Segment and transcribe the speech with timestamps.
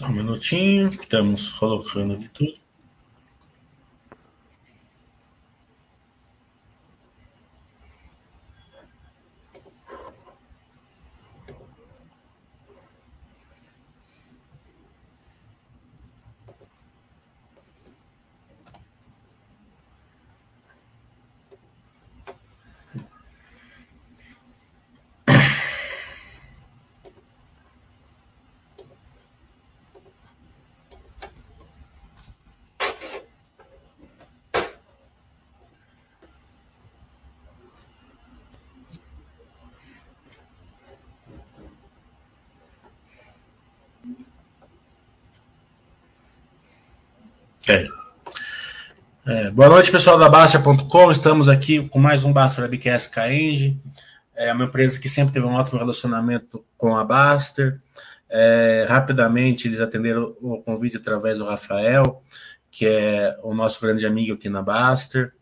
[0.00, 2.60] Só um minutinho, estamos colocando aqui tudo.
[47.68, 47.86] É.
[49.32, 51.12] É, boa noite, pessoal da Baster.com.
[51.12, 53.80] Estamos aqui com mais um Baster Webcast Caenge.
[54.34, 57.80] É uma empresa que sempre teve um ótimo relacionamento com a Baster.
[58.28, 62.20] É, rapidamente, eles atenderam o convite através do Rafael,
[62.72, 65.32] que é o nosso grande amigo aqui na Baster.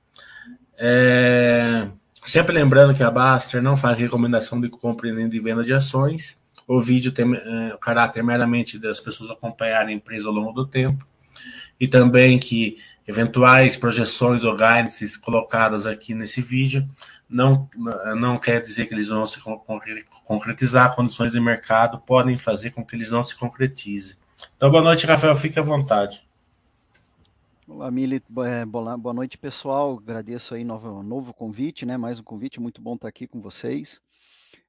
[0.77, 1.89] É,
[2.27, 6.44] sempre lembrando que a Baster não faz recomendação de compra nem de venda de ações.
[6.66, 10.66] O vídeo tem é, o caráter meramente das pessoas acompanharem a empresa ao longo do
[10.66, 11.06] tempo
[11.81, 12.77] e também que
[13.08, 16.86] eventuais projeções ou guidances colocadas aqui nesse vídeo
[17.26, 17.66] não,
[18.14, 19.38] não quer dizer que eles vão se
[20.24, 24.14] concretizar, condições de mercado podem fazer com que eles não se concretizem.
[24.56, 26.28] Então, boa noite, Rafael, fique à vontade.
[27.66, 29.98] Olá, Mili, é, boa noite, pessoal.
[29.98, 31.97] Agradeço aí novo, novo convite, né?
[31.97, 34.00] Mais um convite, muito bom estar aqui com vocês.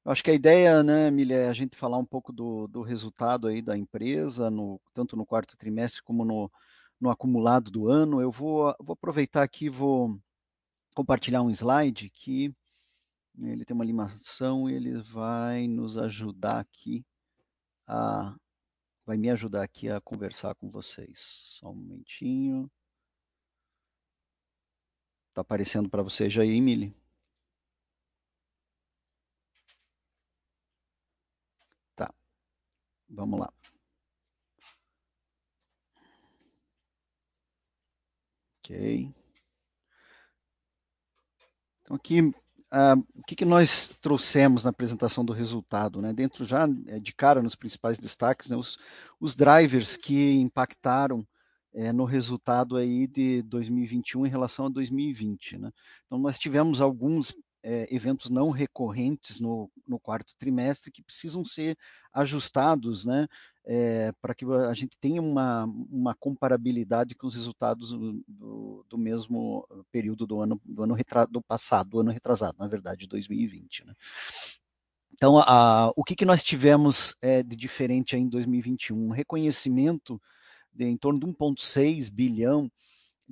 [0.04, 2.82] Eu acho que a ideia, né, Mili, é a gente falar um pouco do, do
[2.82, 6.50] resultado aí da empresa, no, tanto no quarto trimestre como no,
[7.00, 8.20] no acumulado do ano.
[8.20, 10.20] Eu vou, vou aproveitar aqui vou
[10.94, 12.54] compartilhar um slide que
[13.38, 17.04] ele tem uma animação e ele vai nos ajudar aqui
[17.86, 18.36] a
[19.06, 21.18] vai me ajudar aqui a conversar com vocês.
[21.58, 22.70] Só um momentinho.
[25.34, 26.94] Tá aparecendo para vocês aí, Emily?
[31.96, 32.12] Tá.
[33.08, 33.59] Vamos lá.
[38.70, 39.12] Ok.
[41.82, 46.00] Então, aqui, uh, o que, que nós trouxemos na apresentação do resultado?
[46.00, 46.12] Né?
[46.12, 48.78] Dentro já é, de cara nos principais destaques, né, os,
[49.18, 51.26] os drivers que impactaram
[51.74, 55.58] é, no resultado aí de 2021 em relação a 2020.
[55.58, 55.72] Né?
[56.06, 61.76] Então, nós tivemos alguns é, eventos não recorrentes no, no, quarto trimestre que precisam ser
[62.12, 63.26] ajustados, né,
[63.64, 67.90] é, para que a gente tenha uma, uma comparabilidade com os resultados
[68.26, 72.66] do, do mesmo período do ano do ano retra, do passado, do ano retrasado, na
[72.66, 73.86] verdade, 2020.
[73.86, 73.94] Né.
[75.12, 78.96] Então, a, o que, que nós tivemos é, de diferente em 2021?
[78.96, 80.20] Um reconhecimento
[80.72, 82.70] de em torno de 1,6 bilhão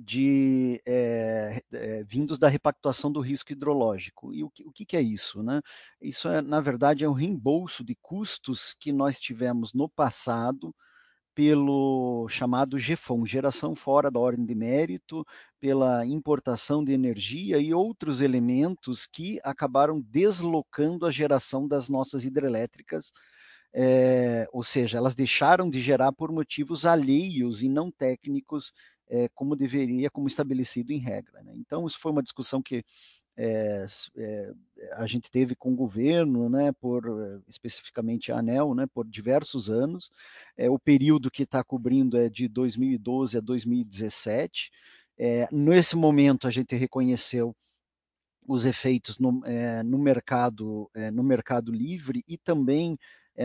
[0.01, 4.33] de é, é, vindos da repactuação do risco hidrológico.
[4.33, 5.43] E o que, o que, é isso?
[5.43, 5.61] Né?
[6.01, 10.73] Isso, é, na verdade, é um reembolso de custos que nós tivemos no passado
[11.35, 15.25] pelo chamado GFOM, geração fora da ordem de mérito,
[15.59, 23.11] pela importação de energia e outros elementos que acabaram deslocando a geração das nossas hidrelétricas
[23.73, 28.73] é, ou seja, elas deixaram de gerar por motivos alheios e não técnicos
[29.09, 31.41] é, como deveria, como estabelecido em regra.
[31.41, 31.53] Né?
[31.55, 32.83] Então, isso foi uma discussão que
[33.35, 33.85] é,
[34.17, 34.53] é,
[34.93, 37.03] a gente teve com o governo, né, por
[37.47, 40.11] especificamente a ANEL, né, por diversos anos.
[40.57, 44.71] É, o período que está cobrindo é de 2012 a 2017.
[45.51, 47.55] nesse momento, a gente reconheceu
[48.47, 49.41] os efeitos no,
[49.85, 52.97] no mercado no mercado livre e também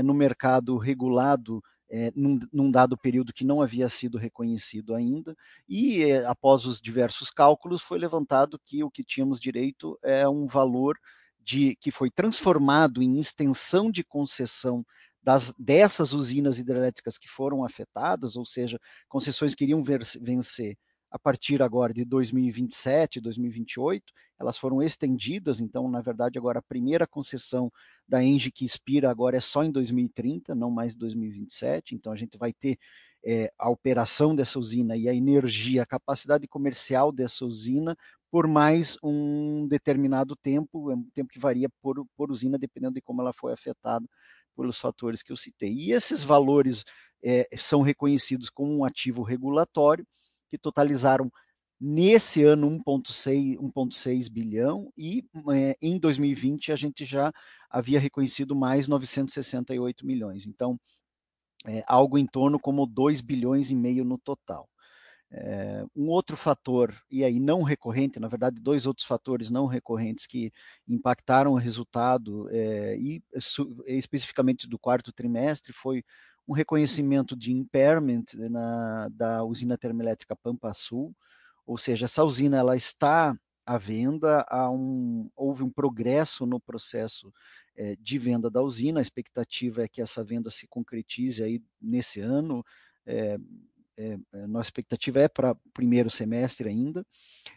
[0.03, 5.37] no mercado regulado é, num, num, dado período que não havia sido reconhecido ainda,
[5.69, 10.47] e é, após os diversos cálculos foi levantado que o que tínhamos direito é um
[10.47, 10.99] valor
[11.41, 14.85] de que foi transformado em extensão de concessão
[15.23, 18.79] das, dessas usinas hidrelétricas que foram afetadas, ou seja,
[19.09, 20.77] concessões que iriam ver, vencer
[21.15, 24.03] a partir agora de 2027, 2028,
[24.37, 27.71] elas foram estendidas, então, na verdade, agora a primeira concessão
[28.07, 32.37] da Engie que expira agora é só em 2030, não mais 2027, então a gente
[32.37, 32.77] vai ter
[33.25, 37.97] é, a operação dessa usina e a energia, a capacidade comercial dessa usina
[38.29, 43.01] por mais um determinado tempo, é um tempo que varia por, por usina, dependendo de
[43.01, 44.05] como ela foi afetada
[44.57, 45.73] pelos fatores que eu citei.
[45.73, 46.83] E esses valores
[47.23, 50.05] é, são reconhecidos como um ativo regulatório,
[50.55, 51.31] que totalizaram
[51.81, 57.33] nesse ano 1,6 bilhão e é, em 2020 a gente já
[57.69, 60.47] havia reconhecido mais 968 milhões.
[60.47, 60.79] Então,
[61.67, 64.69] é, algo em torno como 2 bilhões e meio no total.
[65.33, 70.29] É, um outro fator, e aí não recorrente, na verdade, dois outros fatores não recorrentes
[70.29, 70.53] que
[70.87, 73.21] impactaram o resultado, é, e
[73.87, 76.05] especificamente do quarto trimestre, foi
[76.47, 81.15] um reconhecimento de impairment na, da usina termoelétrica Pampa Sul,
[81.67, 87.33] ou seja, essa usina ela está à venda, um, houve um progresso no processo
[87.77, 92.21] é, de venda da usina, a expectativa é que essa venda se concretize aí nesse
[92.21, 92.65] ano,
[93.07, 93.39] é,
[93.97, 97.07] é, nossa expectativa é para primeiro semestre ainda,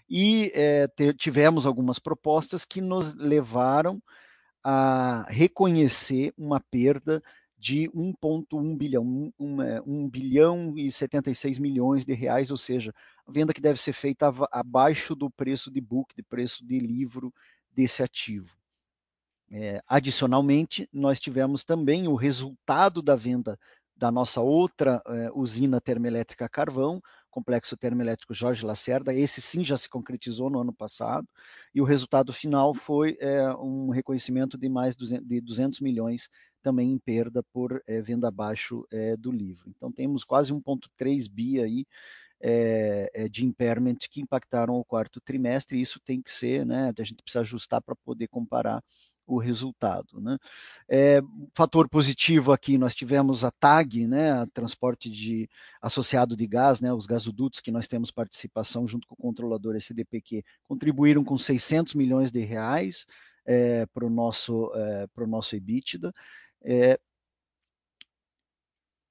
[0.09, 4.01] e é, ter, tivemos algumas propostas que nos levaram
[4.63, 7.21] a reconhecer uma perda
[7.57, 12.93] de 1,1 bilhão, 1, 1, 1 bilhão e 76 milhões de reais, ou seja,
[13.27, 17.33] venda que deve ser feita abaixo do preço de book, de preço de livro
[17.71, 18.55] desse ativo.
[19.49, 23.57] É, adicionalmente, nós tivemos também o resultado da venda
[23.97, 27.01] da nossa outra eh, usina termoelétrica carvão,
[27.31, 29.13] complexo termoelétrico Jorge Lacerda.
[29.13, 31.27] Esse sim já se concretizou no ano passado,
[31.73, 36.29] e o resultado final foi eh, um reconhecimento de mais de 200 milhões
[36.67, 38.85] também em perda por eh, venda abaixo
[39.17, 39.69] do livro.
[39.69, 41.85] Então temos quase 1,3 bi aí
[43.31, 46.93] de impairment que impactaram o quarto trimestre, e isso tem que ser, né?
[46.95, 48.83] A gente precisa ajustar para poder comparar
[49.27, 50.19] o resultado.
[50.21, 50.37] Né?
[50.89, 51.19] É,
[51.53, 55.49] fator positivo aqui, nós tivemos a TAG, né, a transporte de
[55.81, 60.43] associado de gás, né, os gasodutos que nós temos participação junto com o controlador SDPQ,
[60.63, 63.05] contribuíram com 600 milhões de reais
[63.45, 66.13] é, para o nosso, é, nosso EBITDA
[66.63, 66.99] é,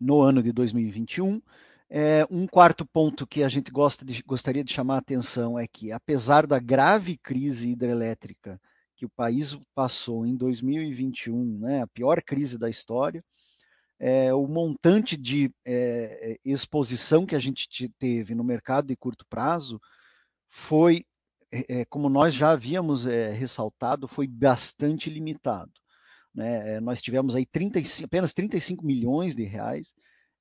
[0.00, 1.40] no ano de 2021.
[1.88, 3.70] É, um quarto ponto que a gente
[4.04, 8.60] de, gostaria de chamar a atenção é que, apesar da grave crise hidrelétrica
[8.96, 13.22] que o país passou em 2021, né, a pior crise da história,
[13.98, 19.80] é, o montante de é, exposição que a gente teve no mercado de curto prazo
[20.48, 21.04] foi,
[21.50, 25.72] é, como nós já havíamos ressaltado, foi bastante limitado.
[26.36, 26.78] Né?
[26.80, 29.94] Nós tivemos aí 35, apenas 35 milhões de reais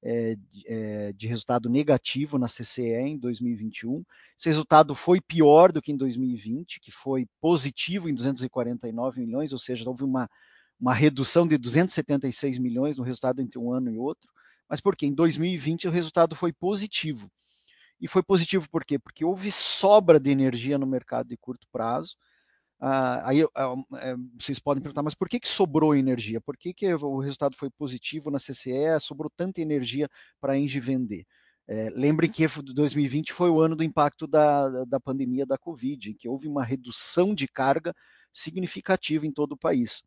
[0.03, 0.35] é,
[0.67, 4.03] é, de resultado negativo na CCE em 2021.
[4.37, 9.57] Esse resultado foi pior do que em 2020, que foi positivo em 249 milhões, ou
[9.57, 10.29] seja, houve uma,
[10.79, 14.29] uma redução de 276 milhões no resultado entre um ano e outro.
[14.69, 15.05] Mas por quê?
[15.05, 17.31] Em 2020 o resultado foi positivo.
[18.01, 18.99] E foi positivo por quê?
[18.99, 22.15] Porque houve sobra de energia no mercado de curto prazo,
[22.87, 26.39] ah, aí ah, é, vocês podem perguntar, mas por que, que sobrou energia?
[26.39, 28.99] Por que, que o resultado foi positivo na CCE?
[29.01, 30.07] Sobrou tanta energia
[30.39, 31.25] para a Engie vender?
[31.67, 36.13] É, lembrem que 2020 foi o ano do impacto da, da pandemia da Covid, em
[36.13, 37.91] que houve uma redução de carga
[38.31, 40.03] significativa em todo o país.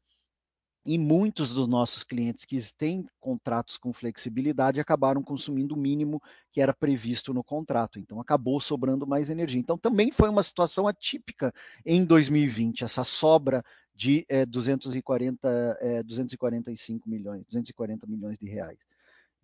[0.90, 6.18] E muitos dos nossos clientes que têm contratos com flexibilidade acabaram consumindo o mínimo
[6.50, 7.98] que era previsto no contrato.
[7.98, 9.60] Então, acabou sobrando mais energia.
[9.60, 11.52] Então, também foi uma situação atípica
[11.84, 13.62] em 2020, essa sobra
[13.94, 18.78] de é, 240, é, 245 milhões, 240 milhões de reais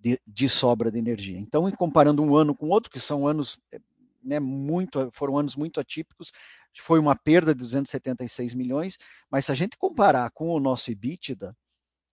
[0.00, 1.38] de, de sobra de energia.
[1.38, 3.80] Então, comparando um ano com outro, que são anos eh,
[4.24, 6.32] né, muito, foram anos muito atípicos,
[6.80, 8.98] foi uma perda de 276 milhões,
[9.30, 11.56] mas se a gente comparar com o nosso EBITDA,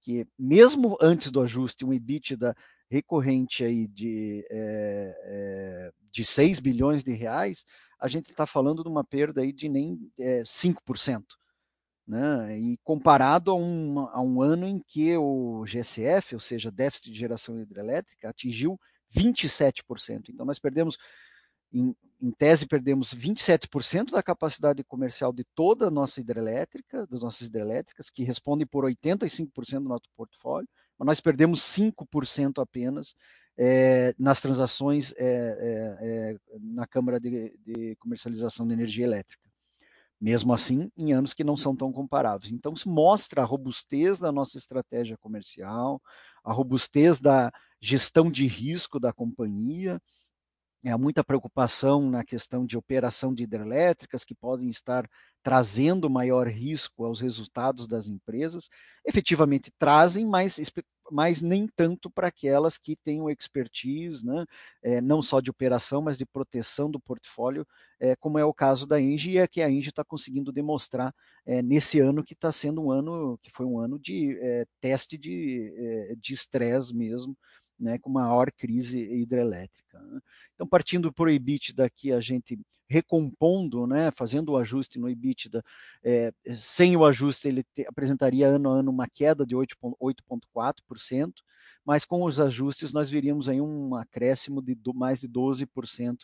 [0.01, 2.55] que mesmo antes do ajuste, um EBITDA
[2.89, 7.63] recorrente aí de, é, é, de 6 bilhões de reais,
[7.99, 11.23] a gente está falando de uma perda aí de nem é, 5%.
[12.05, 12.59] Né?
[12.59, 17.17] E comparado a um, a um ano em que o GSF, ou seja, déficit de
[17.19, 18.77] geração hidrelétrica, atingiu
[19.15, 20.29] 27%.
[20.29, 20.97] Então, nós perdemos
[21.73, 27.47] em, em tese, perdemos 27% da capacidade comercial de toda a nossa hidrelétrica, das nossas
[27.47, 33.15] hidrelétricas, que respondem por 85% do nosso portfólio, mas nós perdemos 5% apenas
[33.57, 39.49] é, nas transações é, é, na Câmara de, de Comercialização de Energia Elétrica.
[40.19, 42.51] Mesmo assim, em anos que não são tão comparáveis.
[42.51, 45.99] Então, isso mostra a robustez da nossa estratégia comercial,
[46.43, 47.51] a robustez da
[47.81, 49.99] gestão de risco da companhia,
[50.89, 55.07] há muita preocupação na questão de operação de hidrelétricas que podem estar
[55.43, 58.69] trazendo maior risco aos resultados das empresas.
[59.05, 60.59] Efetivamente trazem, mas,
[61.11, 64.45] mas nem tanto para aquelas que tenham expertise, né?
[64.81, 67.65] É, não só de operação, mas de proteção do portfólio,
[67.99, 71.13] é, como é o caso da Engie, e é que a Engie está conseguindo demonstrar
[71.45, 75.17] é, nesse ano que está sendo um ano que foi um ano de é, teste
[75.17, 77.35] de é, estresse mesmo
[77.81, 79.99] né, com maior crise hidrelétrica.
[79.99, 80.19] Né?
[80.53, 85.63] Então, partindo por EBITDA aqui, a gente recompondo, né, fazendo o ajuste no EBITDA,
[86.03, 91.33] é, sem o ajuste ele te, apresentaria ano a ano uma queda de 8,4%,
[91.83, 96.17] mas com os ajustes nós veríamos aí um acréscimo de mais de 12%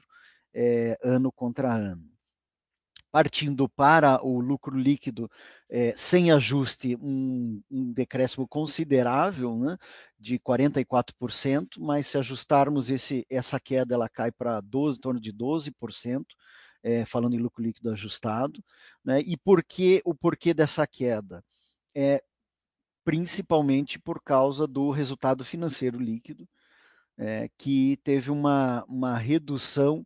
[0.53, 2.16] é, ano contra ano
[3.11, 5.29] partindo para o lucro líquido
[5.69, 9.77] é, sem ajuste, um, um decréscimo considerável, né,
[10.19, 15.33] de 44%, mas se ajustarmos esse, essa queda, ela cai para 12, em torno de
[15.33, 16.25] 12%,
[16.83, 18.63] é, falando em lucro líquido ajustado.
[19.03, 21.43] Né, e por que, o porquê dessa queda?
[21.95, 22.23] É,
[23.03, 26.47] principalmente por causa do resultado financeiro líquido,
[27.17, 30.05] é, que teve uma, uma redução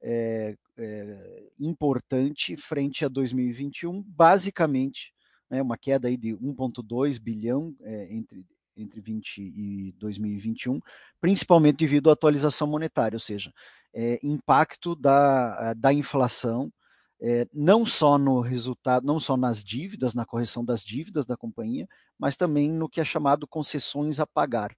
[0.00, 5.12] é, é, importante frente a 2021, basicamente,
[5.50, 10.80] né, uma queda aí de 1,2 bilhão é, entre, entre 20 e 2021,
[11.20, 13.52] principalmente devido à atualização monetária, ou seja,
[13.94, 16.72] é, impacto da, da inflação,
[17.20, 21.86] é, não só no resultado, não só nas dívidas, na correção das dívidas da companhia,
[22.18, 24.74] mas também no que é chamado concessões a pagar.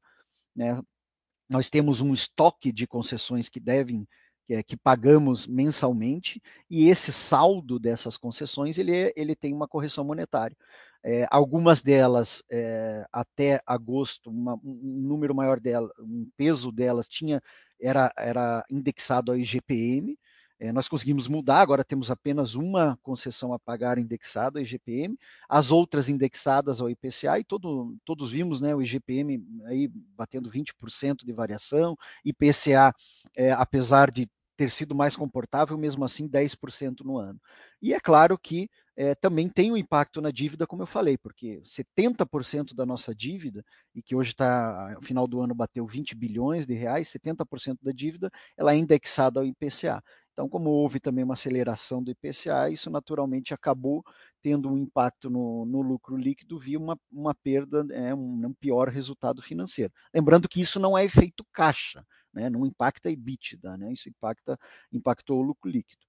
[0.54, 0.78] Né?
[1.48, 4.06] Nós temos um estoque de concessões que devem
[4.46, 9.68] que, é, que pagamos mensalmente, e esse saldo dessas concessões ele, é, ele tem uma
[9.68, 10.56] correção monetária.
[11.02, 17.42] É, algumas delas, é, até agosto, uma, um número maior delas, um peso delas tinha
[17.80, 20.18] era, era indexado ao IGPM,
[20.58, 25.18] é, nós conseguimos mudar, agora temos apenas uma concessão a pagar indexada ao IGPM,
[25.48, 31.24] as outras indexadas ao IPCA, e todo, todos vimos né, o IGPM aí batendo 20%
[31.24, 32.94] de variação, IPCA,
[33.36, 37.40] é, apesar de ter sido mais comportável, mesmo assim 10% no ano.
[37.82, 41.60] E é claro que é, também tem um impacto na dívida, como eu falei, porque
[41.64, 46.66] 70% da nossa dívida, e que hoje está, no final do ano bateu 20 bilhões
[46.66, 50.02] de reais, 70% da dívida ela é indexada ao IPCA.
[50.34, 54.04] Então, como houve também uma aceleração do IPCA, isso naturalmente acabou
[54.42, 58.88] tendo um impacto no, no lucro líquido via uma, uma perda, é, um, um, pior
[58.88, 59.92] resultado financeiro.
[60.12, 64.58] Lembrando que isso não é efeito caixa, né, não impacta a EBITDA, né, isso impacta,
[64.92, 66.04] impactou o lucro líquido.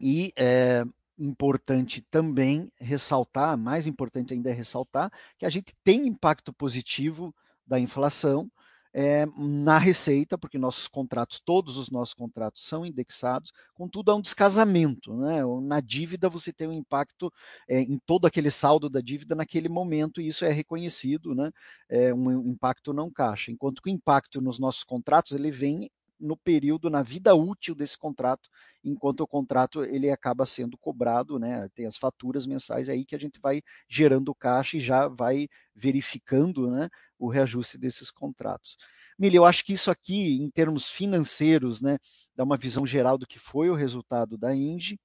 [0.00, 0.82] E é
[1.18, 7.34] importante também ressaltar, mais importante ainda é ressaltar, que a gente tem impacto positivo
[7.66, 8.50] da inflação,
[8.92, 14.20] é, na receita, porque nossos contratos, todos os nossos contratos são indexados, contudo há um
[14.20, 15.42] descasamento, né?
[15.62, 17.32] Na dívida você tem um impacto
[17.68, 21.50] é, em todo aquele saldo da dívida naquele momento, e isso é reconhecido, né?
[21.88, 26.36] É um impacto não caixa, enquanto que o impacto nos nossos contratos ele vem no
[26.36, 28.48] período, na vida útil desse contrato,
[28.84, 31.68] enquanto o contrato ele acaba sendo cobrado, né?
[31.74, 36.70] Tem as faturas mensais aí que a gente vai gerando caixa e já vai verificando,
[36.70, 36.90] né,
[37.20, 38.76] o reajuste desses contratos.
[39.18, 41.98] Mili, eu acho que isso aqui, em termos financeiros, né,
[42.34, 44.98] dá uma visão geral do que foi o resultado da Inge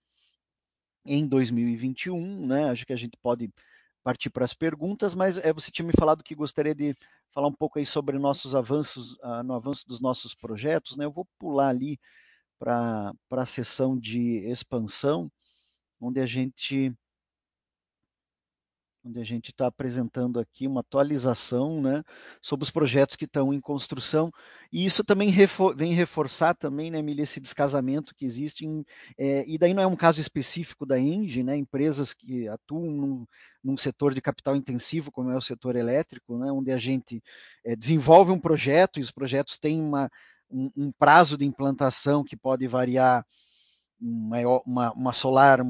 [1.05, 2.69] em 2021, né?
[2.69, 3.51] Acho que a gente pode
[4.01, 6.95] partir para as perguntas, mas é, você tinha me falado que gostaria de
[7.31, 11.05] falar um pouco aí sobre nossos avanços, uh, no avanço dos nossos projetos, né?
[11.05, 12.00] Eu vou pular ali
[12.57, 15.29] para a sessão de expansão,
[16.00, 16.95] onde a gente
[19.05, 22.03] onde a gente está apresentando aqui uma atualização né,
[22.41, 24.31] sobre os projetos que estão em construção.
[24.74, 28.65] E isso também refor vem reforçar também, né, Emília, esse descasamento que existe.
[28.65, 28.83] Em,
[29.17, 33.27] é, e daí não é um caso específico da Engie, né, empresas que atuam num,
[33.63, 37.21] num, setor de capital intensivo, como é o setor elétrico, né, onde a gente
[37.63, 40.09] é, desenvolve um projeto e os projetos têm uma,
[40.50, 43.24] um, um prazo de implantação que pode variar
[43.99, 45.61] uma, uma, uma, solar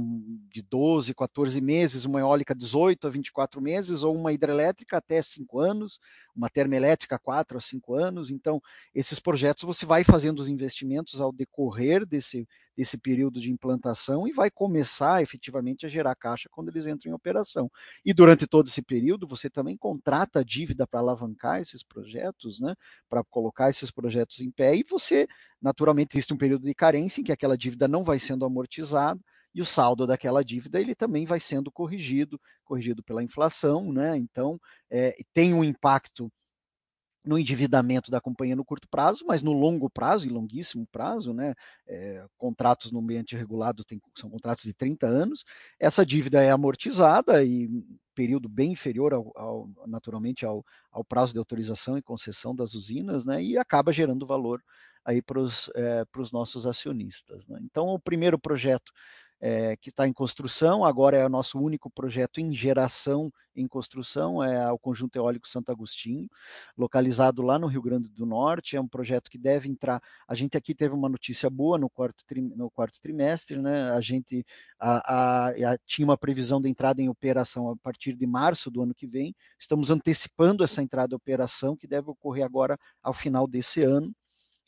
[0.49, 5.59] de 12, 14 meses, uma eólica 18 a 24 meses, ou uma hidrelétrica até 5
[5.59, 5.99] anos,
[6.35, 8.31] uma termoelétrica 4 a 5 anos.
[8.31, 8.61] Então,
[8.93, 14.33] esses projetos você vai fazendo os investimentos ao decorrer desse, desse período de implantação e
[14.33, 17.71] vai começar efetivamente a gerar caixa quando eles entram em operação.
[18.03, 22.75] E durante todo esse período, você também contrata dívida para alavancar esses projetos, né,
[23.09, 25.27] para colocar esses projetos em pé, e você,
[25.65, 29.19] naturalmente, existe um período de carência em que aquela dívida não vai sendo amortizada,
[29.53, 34.15] e o saldo daquela dívida ele também vai sendo corrigido, corrigido pela inflação, né?
[34.15, 34.59] Então
[34.91, 36.29] é, tem um impacto
[37.25, 41.55] no endividamento da companhia no curto prazo, mas no longo prazo e longuíssimo prazo, né,
[41.87, 45.43] é, contratos no ambiente regulado tem, são contratos de 30 anos,
[45.79, 47.67] essa dívida é amortizada e
[48.13, 53.25] período bem inferior ao, ao, naturalmente ao, ao, prazo de autorização e concessão das usinas,
[53.25, 54.61] né, e acaba gerando valor
[55.05, 57.47] aí para os é, nossos acionistas.
[57.47, 57.59] Né.
[57.61, 58.91] Então, o primeiro projeto
[59.39, 64.43] é, que está em construção, agora é o nosso único projeto em geração em construção,
[64.43, 66.27] é o Conjunto Eólico Santo Agostinho,
[66.77, 70.57] localizado lá no Rio Grande do Norte, é um projeto que deve entrar, a gente
[70.57, 72.23] aqui teve uma notícia boa no quarto,
[72.55, 73.91] no quarto trimestre, né?
[73.91, 74.45] a gente
[74.79, 78.81] a, a, a, tinha uma previsão de entrada em operação a partir de março do
[78.81, 83.47] ano que vem, estamos antecipando essa entrada em operação, que deve ocorrer agora ao final
[83.47, 84.13] desse ano,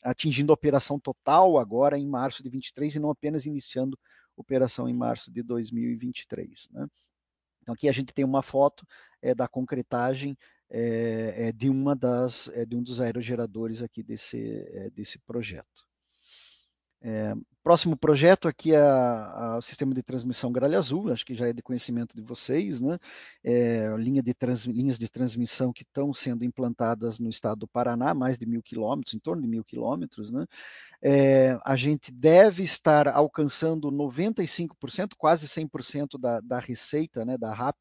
[0.02, 3.98] atingindo a operação total agora em março de 23 e não apenas iniciando
[4.36, 6.68] operação em março de 2023.
[6.70, 6.86] Né?
[7.62, 8.86] Então aqui a gente tem uma foto
[9.20, 10.36] é, da concretagem
[10.70, 14.38] é, é, de uma das é, de um dos aerogeradores aqui desse
[14.72, 15.87] é, desse projeto.
[17.00, 18.82] É, próximo projeto aqui é
[19.56, 22.98] o sistema de transmissão gralha azul, acho que já é de conhecimento de vocês, né?
[23.44, 28.14] É, linha de trans, linhas de transmissão que estão sendo implantadas no estado do Paraná,
[28.14, 30.46] mais de mil quilômetros, em torno de mil quilômetros, né?
[31.00, 37.76] É, a gente deve estar alcançando 95%, quase 100% da, da receita, né, da RAP,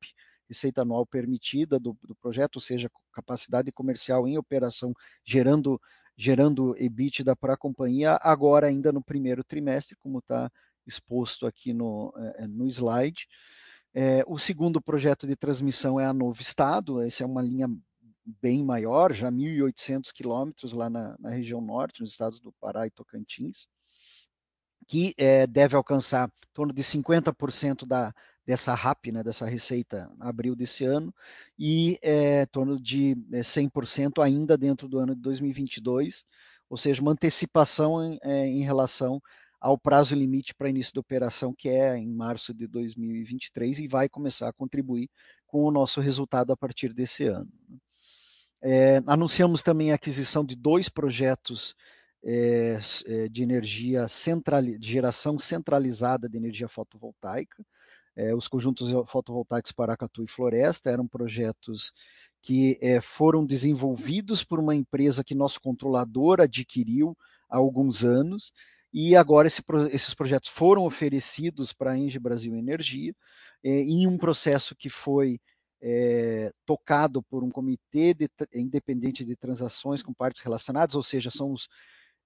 [0.48, 4.94] receita anual permitida do, do projeto, ou seja, capacidade comercial em operação
[5.26, 5.82] gerando
[6.18, 10.52] gerando EBITDA para a companhia, agora ainda no primeiro trimestre, como está
[10.86, 13.28] exposto aqui no, é, no slide.
[13.94, 17.70] É, o segundo projeto de transmissão é a Novo Estado, essa é uma linha
[18.42, 22.92] bem maior, já 1.800 quilômetros lá na, na, região norte, nos estados do Pará e
[22.92, 23.68] Tocantins,
[24.88, 28.14] que é, deve alcançar em torno de 50% da,
[28.48, 31.14] dessa RAP, né, dessa receita, abril desse ano,
[31.60, 36.26] e é, em torno de 100% é, ainda dentro do ano de 2022,
[36.70, 39.22] ou seja, uma antecipação em, é, em relação
[39.60, 44.08] ao prazo limite para início da operação, que é em março de 2023, e vai
[44.08, 45.10] começar a contribuir
[45.46, 47.52] com o nosso resultado a partir desse ano.
[48.62, 51.76] É, anunciamos também a aquisição de dois projetos
[52.24, 52.80] é,
[53.30, 57.62] de energia central, de geração centralizada de energia fotovoltaica,
[58.18, 61.94] é, os conjuntos fotovoltaicos Paracatu e Floresta eram projetos
[62.42, 67.16] que é, foram desenvolvidos por uma empresa que nosso controlador adquiriu
[67.50, 68.52] há alguns anos,
[68.92, 73.14] e agora esse, esses projetos foram oferecidos para a Engie Brasil Energia,
[73.64, 75.40] é, em um processo que foi
[75.82, 81.52] é, tocado por um comitê de, independente de transações com partes relacionadas, ou seja, são
[81.52, 81.68] os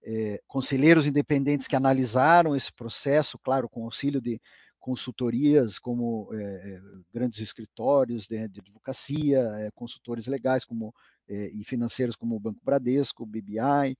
[0.04, 4.40] é, conselheiros independentes que analisaram esse processo, claro, com auxílio de
[4.82, 6.82] consultorias como é,
[7.14, 10.94] grandes escritórios de, de advocacia, é, consultores legais como
[11.30, 13.96] é, e financeiros como o Banco Bradesco, BBI,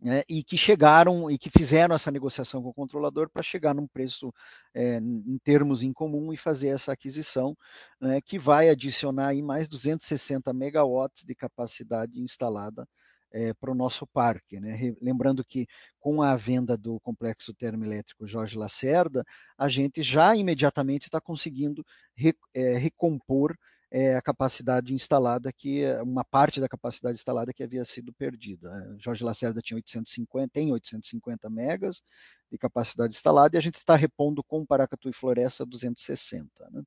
[0.00, 3.86] né, e que chegaram e que fizeram essa negociação com o controlador para chegar num
[3.86, 4.32] preço
[4.74, 7.54] em termos em comum e fazer essa aquisição,
[8.00, 12.88] né, que vai adicionar aí mais 260 megawatts de capacidade instalada
[13.32, 14.60] é, para o nosso parque.
[14.60, 14.94] Né?
[15.00, 15.66] Lembrando que
[15.98, 19.24] com a venda do complexo termoelétrico Jorge Lacerda,
[19.56, 23.56] a gente já imediatamente está conseguindo re, é, recompor
[23.90, 28.68] é, a capacidade instalada, que uma parte da capacidade instalada que havia sido perdida.
[28.98, 32.02] Jorge Lacerda tinha 850, tem 850 megas
[32.50, 36.48] de capacidade instalada e a gente está repondo com Paracatu e Floresta 260.
[36.70, 36.82] Né?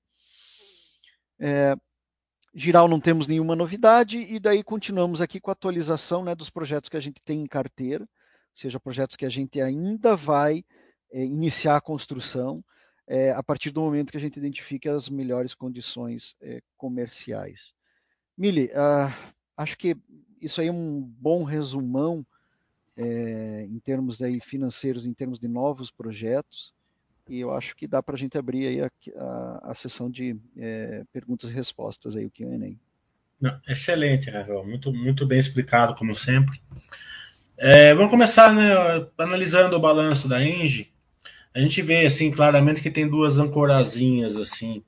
[1.39, 1.75] É,
[2.53, 6.87] Giral não temos nenhuma novidade, e daí continuamos aqui com a atualização né, dos projetos
[6.87, 10.63] que a gente tem em carteira, ou seja, projetos que a gente ainda vai
[11.11, 12.63] é, iniciar a construção
[13.07, 17.73] é, a partir do momento que a gente identifique as melhores condições é, comerciais.
[18.37, 19.97] Mili, uh, acho que
[20.39, 22.25] isso aí é um bom resumão
[22.95, 26.71] é, em termos aí financeiros, em termos de novos projetos
[27.29, 30.35] e eu acho que dá para a gente abrir aí a, a, a sessão de
[30.57, 32.75] é, perguntas e respostas aí, o Q&A.
[33.67, 34.65] Excelente, Ravel.
[34.65, 36.61] Muito, muito bem explicado, como sempre.
[37.57, 38.71] É, vamos começar, né,
[39.17, 40.91] analisando o balanço da Engie.
[41.53, 44.83] A gente vê, assim, claramente que tem duas ancorazinhas, assim,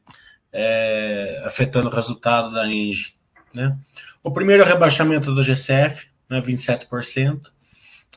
[0.52, 3.14] é, afetando o resultado da Engie,
[3.54, 3.78] né?
[4.24, 7.52] O primeiro é o rebaixamento do GCF, né, 27%,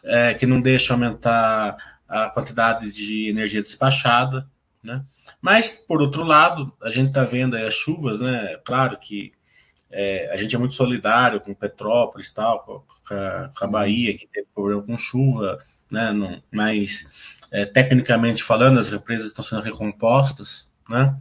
[0.03, 4.49] é, que não deixa aumentar a quantidade de energia despachada,
[4.83, 5.05] né?
[5.41, 8.57] Mas, por outro lado, a gente está vendo as chuvas, né?
[8.65, 9.33] Claro que
[9.91, 14.27] é, a gente é muito solidário com Petrópolis, tal, com a, com a Bahia, que
[14.27, 15.59] teve problema com chuva,
[15.91, 16.13] né?
[16.13, 17.07] Não, mas,
[17.51, 21.17] é, tecnicamente falando, as represas estão sendo recompostas, né?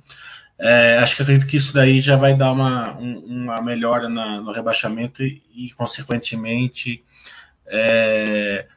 [0.60, 4.42] É, acho que acredito que isso daí já vai dar uma, um, uma melhora na,
[4.42, 7.04] no rebaixamento e, e consequentemente,
[7.68, 8.68] é,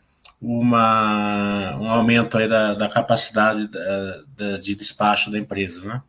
[0.41, 6.03] uma, um aumento aí da, da capacidade da, da, de despacho da empresa, né?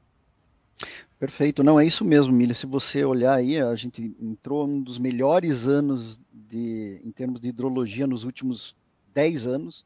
[1.20, 2.56] Perfeito, não é isso mesmo, Milha.
[2.56, 7.50] Se você olhar aí, a gente entrou um dos melhores anos de, em termos de
[7.50, 8.76] hidrologia nos últimos
[9.14, 9.86] 10 anos.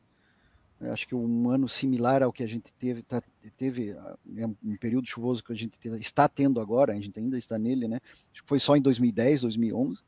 [0.80, 3.22] Eu acho que um ano similar ao que a gente teve, tá,
[3.58, 3.92] teve
[4.38, 7.88] é um período chuvoso que a gente está tendo agora, a gente ainda está nele,
[7.88, 8.00] né?
[8.46, 10.02] Foi só em 2010, 2011.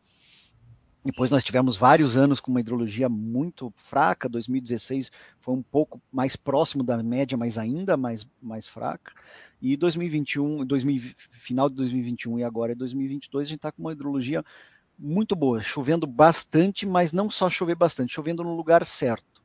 [1.04, 4.28] Depois nós tivemos vários anos com uma hidrologia muito fraca.
[4.28, 9.14] 2016 foi um pouco mais próximo da média, mas ainda mais, mais fraca.
[9.62, 14.44] E 2021, 2000, final de 2021 e agora 2022, a gente está com uma hidrologia
[15.00, 19.37] muito boa, chovendo bastante, mas não só chover bastante, chovendo no lugar certo.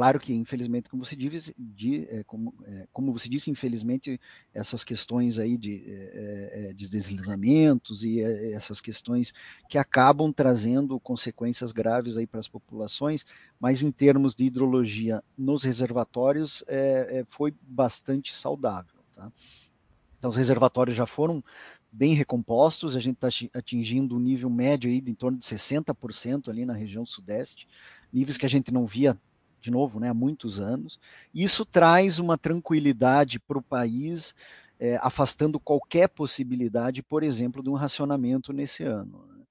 [0.00, 4.18] Claro que, infelizmente, como você disse, de, é, como, é, como, você disse, infelizmente,
[4.54, 9.34] essas questões aí de, é, é de deslizamentos e é, essas questões
[9.68, 13.26] que acabam trazendo consequências graves aí para as populações,
[13.60, 19.02] mas em termos de hidrologia nos reservatórios é, foi bastante saudável.
[19.14, 19.30] Tá?
[20.18, 21.44] Então, os reservatórios já foram
[21.92, 26.48] bem recompostos, a gente está atingindo um nível médio aí de em torno de 60%
[26.48, 27.68] ali na região sudeste,
[28.10, 29.14] níveis que a gente não via
[29.60, 30.98] de novo, né, há muitos anos.
[31.34, 34.34] Isso traz uma tranquilidade para o país,
[34.78, 39.26] é, afastando qualquer possibilidade, por exemplo, de um racionamento nesse ano.
[39.26, 39.44] Né.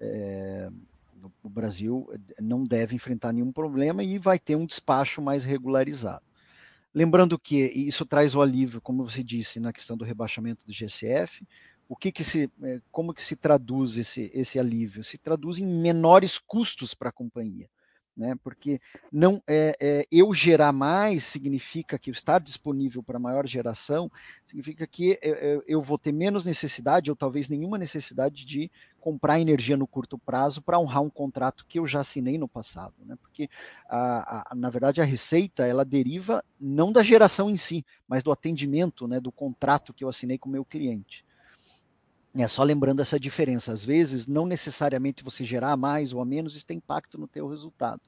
[0.00, 0.70] É,
[1.42, 2.08] o Brasil
[2.40, 6.22] não deve enfrentar nenhum problema e vai ter um despacho mais regularizado.
[6.94, 11.44] Lembrando que isso traz o alívio, como você disse, na questão do rebaixamento do GSF.
[11.88, 15.02] O que, que se, é, como que se traduz esse, esse alívio?
[15.02, 17.68] Se traduz em menores custos para a companhia
[18.18, 18.34] né?
[18.42, 18.80] Porque
[19.12, 24.10] não é, é, eu gerar mais significa que estar disponível para maior geração
[24.44, 28.68] significa que eu, eu, vou ter menos necessidade ou talvez nenhuma necessidade de
[29.00, 32.94] comprar energia no curto prazo para honrar um contrato que eu já assinei no passado,
[33.06, 33.16] né?
[33.20, 33.48] Porque
[33.88, 38.32] a, a, na verdade a receita ela deriva não da geração em si, mas do
[38.32, 39.20] atendimento, né?
[39.20, 41.24] Do contrato que eu assinei com o meu cliente.
[42.36, 43.72] É só lembrando essa diferença.
[43.72, 47.48] Às vezes, não necessariamente você gerar mais ou a menos, isso tem impacto no teu
[47.48, 48.00] resultado.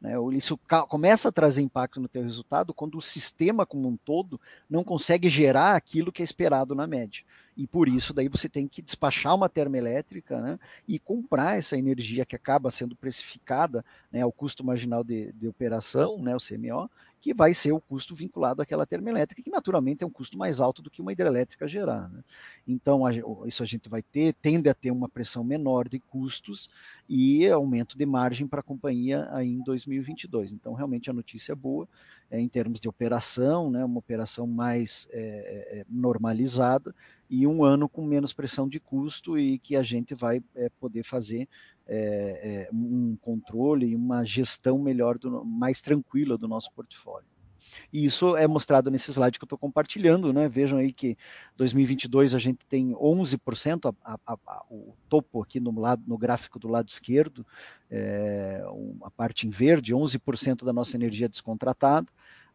[0.00, 0.12] Né?
[0.36, 0.58] Isso
[0.88, 5.28] começa a trazer impacto no teu resultado quando o sistema como um todo não consegue
[5.28, 7.24] gerar aquilo que é esperado na média.
[7.56, 10.58] E por isso daí você tem que despachar uma termoelétrica né?
[10.86, 16.18] e comprar essa energia que acaba sendo precificada né, ao custo marginal de, de operação,
[16.18, 16.90] né, o CMO,
[17.24, 20.82] que vai ser o custo vinculado àquela termoelétrica, que naturalmente é um custo mais alto
[20.82, 22.06] do que uma hidrelétrica gerar.
[22.10, 22.22] Né?
[22.68, 23.14] Então, a,
[23.46, 26.68] isso a gente vai ter, tende a ter uma pressão menor de custos
[27.08, 30.52] e aumento de margem para a companhia aí em 2022.
[30.52, 31.88] Então, realmente a notícia é boa
[32.30, 36.94] é, em termos de operação, né, uma operação mais é, é, é normalizada
[37.28, 41.02] e um ano com menos pressão de custo e que a gente vai é, poder
[41.02, 41.48] fazer
[41.86, 47.28] é, é, um controle e uma gestão melhor, do, mais tranquila do nosso portfólio.
[47.92, 50.48] E isso é mostrado nesse slide que eu estou compartilhando, né?
[50.48, 51.16] Vejam aí que
[51.56, 56.58] 2022 a gente tem 11%, a, a, a, o topo aqui no, lado, no gráfico
[56.58, 57.44] do lado esquerdo,
[57.90, 58.62] é,
[59.02, 62.06] a parte em verde, 11% da nossa energia descontratada.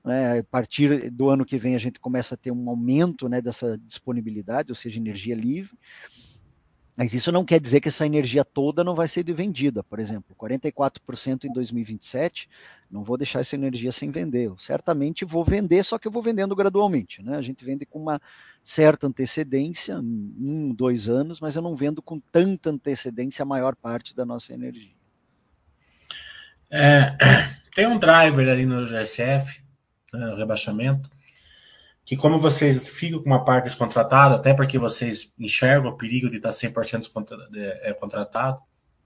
[0.10, 0.39] Né?
[0.39, 3.78] A partir do ano que vem a gente começa a ter um aumento né, dessa
[3.78, 5.78] disponibilidade, ou seja, energia livre.
[6.98, 9.84] Mas isso não quer dizer que essa energia toda não vai ser vendida.
[9.84, 12.50] Por exemplo, 44% em 2027,
[12.89, 14.48] não vou deixar essa energia sem vender.
[14.48, 17.22] Eu certamente vou vender, só que eu vou vendendo gradualmente.
[17.22, 17.38] Né?
[17.38, 18.19] A gente vende com uma
[18.63, 24.15] certa antecedência, um, dois anos, mas eu não vendo com tanta antecedência a maior parte
[24.15, 24.91] da nossa energia.
[26.72, 27.15] É,
[27.76, 29.68] tem um driver ali no GSF,
[30.13, 31.10] né, rebaixamento,
[32.06, 36.38] que como vocês ficam com uma parte descontratada, até porque vocês enxergam o perigo de
[36.38, 37.08] estar 100%
[37.84, 38.60] é, contratado,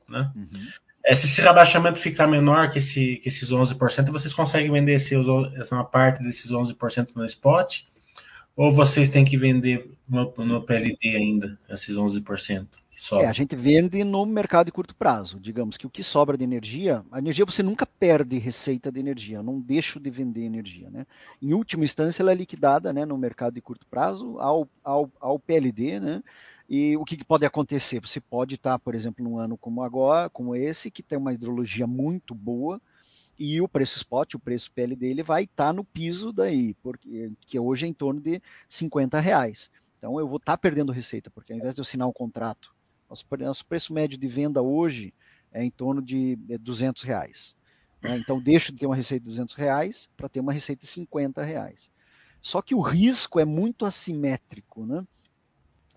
[0.09, 0.31] né?
[0.35, 0.67] Uhum.
[1.05, 5.13] É, se esse rebaixamento ficar menor que, esse, que esses 11%, vocês conseguem vender esse,
[5.57, 7.81] essa parte desses 11% no spot?
[8.55, 12.67] Ou vocês têm que vender no, no PLD ainda, esses 11%?
[13.11, 15.37] É, a gente vende no mercado de curto prazo.
[15.37, 19.43] Digamos que o que sobra de energia, a energia você nunca perde receita de energia,
[19.43, 20.89] não deixo de vender energia.
[20.89, 21.05] Né?
[21.41, 25.37] Em última instância, ela é liquidada né, no mercado de curto prazo ao, ao, ao
[25.37, 26.23] PLD, né?
[26.69, 27.99] E o que, que, pode acontecer?
[27.99, 31.85] Você pode estar, por exemplo, num ano como agora, como esse, que tem uma hidrologia
[31.85, 32.81] muito boa,
[33.37, 37.59] e o preço spot, o preço PLD, ele vai estar no piso daí, porque que
[37.59, 39.69] hoje é em torno de 50 reais.
[39.97, 42.73] Então eu vou estar perdendo receita, porque ao invés de eu assinar um contrato
[43.13, 45.13] nosso, nosso preço médio de venda hoje
[45.51, 47.55] é em torno de 200 é, reais.
[48.01, 48.17] Né?
[48.17, 51.43] Então, deixo de ter uma receita de 200 reais para ter uma receita de 50
[51.43, 51.91] reais.
[52.41, 55.05] Só que o risco é muito assimétrico, né?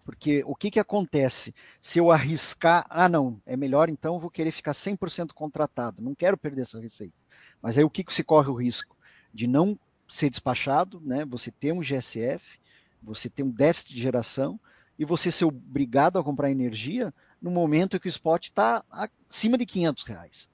[0.05, 1.52] Porque o que, que acontece?
[1.83, 6.14] Se eu arriscar, ah, não, é melhor então eu vou querer ficar 100% contratado, não
[6.14, 7.16] quero perder essa receita.
[7.61, 8.96] Mas aí o que, que se corre o risco?
[9.35, 9.76] De não
[10.09, 11.24] ser despachado, né?
[11.24, 12.61] você ter um GSF,
[13.02, 14.61] você ter um déficit de geração,
[14.98, 19.66] e você ser obrigado a comprar energia no momento que o spot está acima de
[19.66, 20.48] 500 reais.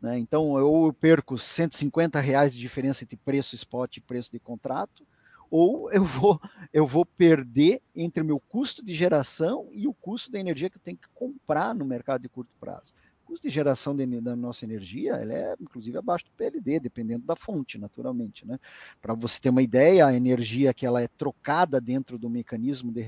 [0.00, 0.18] Né?
[0.18, 5.06] Então, eu perco 150 reais de diferença entre preço spot e preço de contrato,
[5.48, 6.40] ou eu vou,
[6.72, 10.76] eu vou perder entre o meu custo de geração e o custo da energia que
[10.76, 12.92] eu tenho que comprar no mercado de curto prazo.
[13.22, 17.24] O custo de geração de, da nossa energia ela é, inclusive, abaixo do PLD, dependendo
[17.24, 18.46] da fonte, naturalmente.
[18.46, 18.58] Né?
[19.00, 23.02] Para você ter uma ideia, a energia que ela é trocada dentro do mecanismo de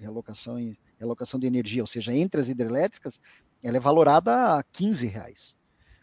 [0.00, 0.56] relocação,
[0.98, 3.20] relocação de energia, ou seja, entre as hidrelétricas,
[3.62, 5.54] ela é valorada a 15 reais.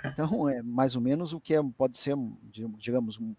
[0.05, 2.15] Então, é mais ou menos o que é, pode ser,
[2.79, 3.35] digamos, um,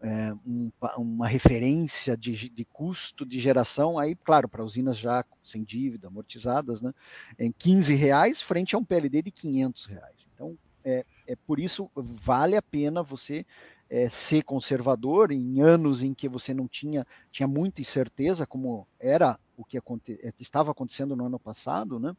[0.00, 5.62] é, um, uma referência de, de, custo de geração, aí, claro, para usinas já sem
[5.62, 6.92] dívida, amortizadas, né,
[7.38, 10.28] em 15 reais frente a um PLD de 500 reais.
[10.34, 13.44] Então, é, é por isso vale a pena você
[13.90, 19.38] é, ser conservador em anos em que você não tinha, tinha muita incerteza, como era
[19.60, 22.16] o que aconte, é, estava acontecendo no ano passado, né?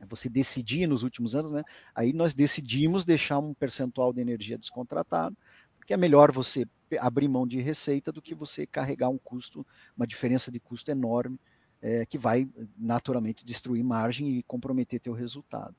[0.00, 1.62] É você decidir nos últimos anos, né?
[1.94, 5.36] Aí nós decidimos deixar um percentual de energia descontratado,
[5.78, 6.66] porque é melhor você
[6.98, 9.64] abrir mão de receita do que você carregar um custo,
[9.96, 11.38] uma diferença de custo enorme,
[11.80, 15.76] é, que vai naturalmente destruir margem e comprometer teu resultado.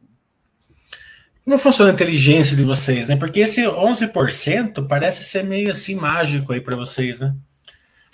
[1.43, 3.17] Como funciona a inteligência de vocês, né?
[3.17, 7.35] Porque esse 11% parece ser meio assim mágico aí para vocês, né?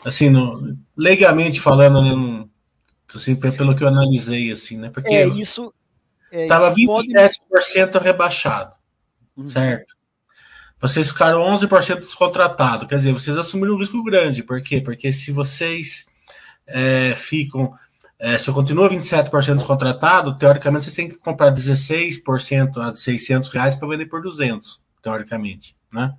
[0.04, 2.48] Assim, no, legalmente falando, né,
[3.14, 4.90] assim, pelo que eu analisei, assim, né?
[4.90, 5.74] Porque é, isso,
[6.32, 8.04] é, Tava 27% pode...
[8.04, 8.76] rebaixado,
[9.38, 9.48] uhum.
[9.48, 9.96] certo?
[10.80, 12.88] Vocês ficaram 11% descontratado.
[12.88, 14.44] Quer dizer, vocês assumiram um risco grande.
[14.44, 14.82] Por quê?
[14.82, 16.06] Porque se vocês
[16.68, 17.74] é, ficam.
[18.20, 23.76] É, se eu continuo 27% descontratado, teoricamente vocês têm que comprar 16% a 600 reais
[23.76, 26.14] para vender por 200, teoricamente, né?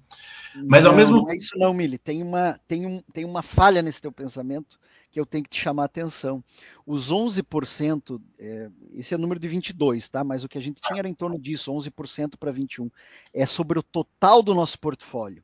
[0.68, 1.98] Mas não, ao mesmo não é isso não, Mili.
[1.98, 4.78] Tem uma, tem, um, tem uma falha nesse teu pensamento
[5.16, 6.44] que eu tenho que te chamar a atenção.
[6.86, 10.22] Os 11%, é, esse é o número de 22, tá?
[10.22, 12.90] Mas o que a gente tinha era em torno disso, 11% para 21.
[13.32, 15.42] É sobre o total do nosso portfólio,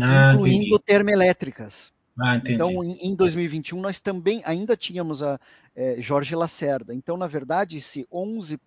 [0.00, 0.82] ah, incluindo entendi.
[0.86, 1.92] termoelétricas.
[2.18, 5.38] Ah, então, em, em, 2021, nós também ainda tínhamos a
[5.76, 6.94] é, Jorge Lacerda.
[6.94, 8.58] Então, na verdade, esse 11%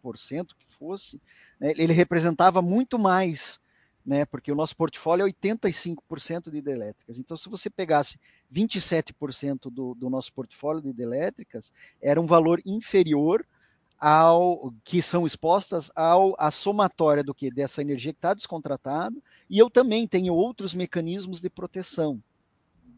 [0.55, 1.19] que fosse,
[1.59, 3.59] né, ele representava muito mais
[4.07, 4.23] né?
[4.23, 7.19] Porque o nosso portfólio é 85% de hidrelétricas.
[7.19, 8.17] Então, se você pegasse
[8.51, 13.45] 27% do, do nosso portfólio de hidrelétricas, era um valor inferior
[13.99, 19.17] ao que são expostas ao a somatória do que dessa energia que está descontratada.
[19.49, 22.21] E eu também tenho outros mecanismos de proteção.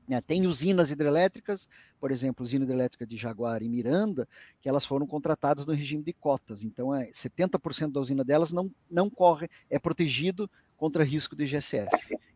[0.07, 0.21] Né?
[0.21, 1.67] Tem usinas hidrelétricas,
[1.99, 4.27] por exemplo, usina hidrelétrica de Jaguar e Miranda,
[4.61, 6.63] que elas foram contratadas no regime de cotas.
[6.63, 10.47] Então, é, 70% da usina delas não, não corre, é protegido
[10.79, 11.89] contra risco de GSF.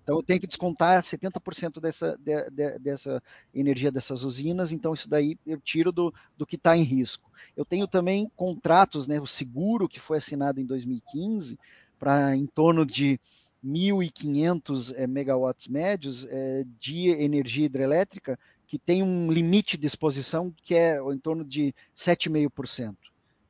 [0.03, 5.07] Então eu tenho que descontar 70% dessa, de, de, dessa energia dessas usinas, então isso
[5.07, 7.31] daí eu tiro do, do que está em risco.
[7.55, 11.57] Eu tenho também contratos, né, o seguro que foi assinado em 2015
[11.97, 13.17] para em torno de
[13.65, 20.75] 1.500 é, megawatts médios é, de energia hidrelétrica que tem um limite de exposição que
[20.75, 22.95] é em torno de 7,5%.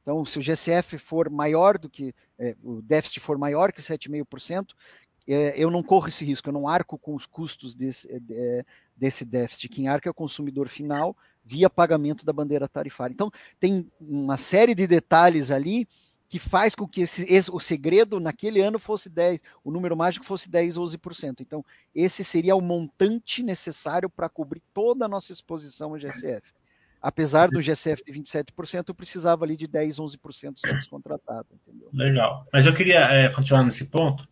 [0.04, 4.74] Então, se o GCF for maior do que, é, o déficit for maior que 7,5%,
[5.26, 8.66] é, eu não corro esse risco, eu não arco com os custos desse, é, é,
[8.96, 9.70] desse déficit.
[9.70, 13.13] Quem arca é o consumidor final via pagamento da bandeira tarifária.
[13.13, 15.88] Então, tem uma série de detalhes ali
[16.28, 20.26] que faz com que esse, esse, o segredo naquele ano fosse 10, o número mágico
[20.26, 21.39] fosse 10, 11%.
[21.39, 21.63] Então,
[21.96, 26.52] esse seria o montante necessário para cobrir toda a nossa exposição ao GSF
[27.04, 30.18] apesar do GCF de 27%, eu precisava ali de 10, 11%
[30.56, 31.89] ser descontratado, entendeu?
[31.94, 32.48] Legal.
[32.52, 34.26] Mas eu queria é, continuar nesse ponto,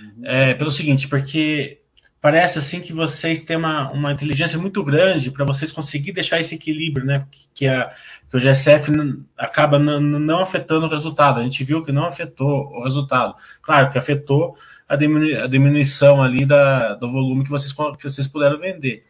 [0.00, 0.22] uhum.
[0.24, 1.82] é, pelo seguinte, porque
[2.22, 6.54] parece assim que vocês têm uma, uma inteligência muito grande para vocês conseguir deixar esse
[6.54, 7.26] equilíbrio, né?
[7.52, 7.92] Que, a,
[8.30, 8.90] que o GSF
[9.36, 11.40] acaba não afetando o resultado.
[11.40, 13.34] A gente viu que não afetou o resultado.
[13.60, 14.56] Claro que afetou
[14.88, 19.04] a, diminu a diminuição ali da, do volume que vocês, que vocês puderam vender.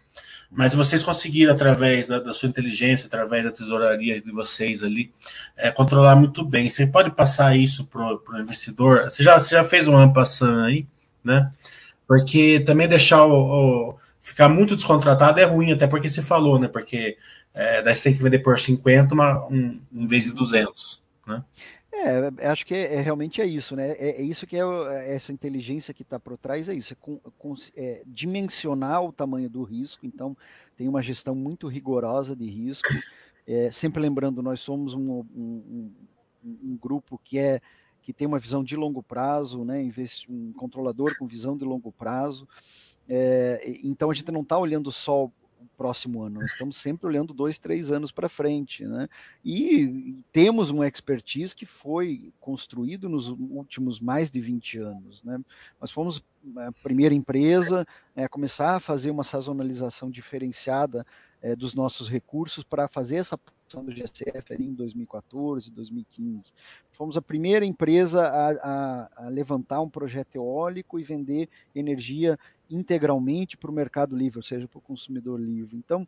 [0.55, 5.12] Mas vocês conseguiram, através da, da, sua inteligência, através da tesouraria de vocês ali,
[5.57, 6.71] é, controlar muito bem.
[6.71, 9.05] Você pode passar isso para o investidor?
[9.05, 10.87] Você já, você já fez um passando aí,
[11.25, 11.51] né?
[12.07, 16.69] Porque também deixar o, o, ficar muito descontratado é ruim, até porque você falou, né?
[16.69, 17.19] Porque
[17.53, 21.04] é, daí você tem que vender por 50 uma, um, em vez de 200, né?
[22.05, 23.93] É, acho que é, é, realmente é isso, né?
[23.93, 26.97] É, é isso que é, é essa inteligência que está por trás, é isso, é,
[27.01, 30.37] com, com, é, dimensionar o tamanho do risco, então
[30.77, 32.88] tem uma gestão muito rigorosa de risco.
[33.47, 35.93] É, sempre lembrando, nós somos um, um,
[36.43, 37.61] um, um, grupo que é
[38.01, 39.87] que tem uma visão de longo prazo, né?
[40.31, 42.49] um controlador com visão de longo prazo.
[43.83, 45.31] então a gente não está olhando só
[45.76, 48.84] próximo ano, nós estamos sempre olhando dois, três anos para frente.
[48.84, 49.08] Né?
[49.44, 55.22] E temos uma expertise que foi construído nos últimos mais de 20 anos.
[55.22, 55.40] Né?
[55.80, 56.24] Nós fomos
[56.56, 61.06] a primeira empresa a começar a fazer uma sazonalização diferenciada
[61.44, 66.52] é, dos nossos recursos para fazer essa produção do GCF ali em 2014, 2015.
[66.90, 72.38] Fomos a primeira empresa a, a, a levantar um projeto eólico e vender energia
[72.70, 75.77] integralmente para o mercado livre, ou seja, para o consumidor livre.
[75.77, 76.07] Então,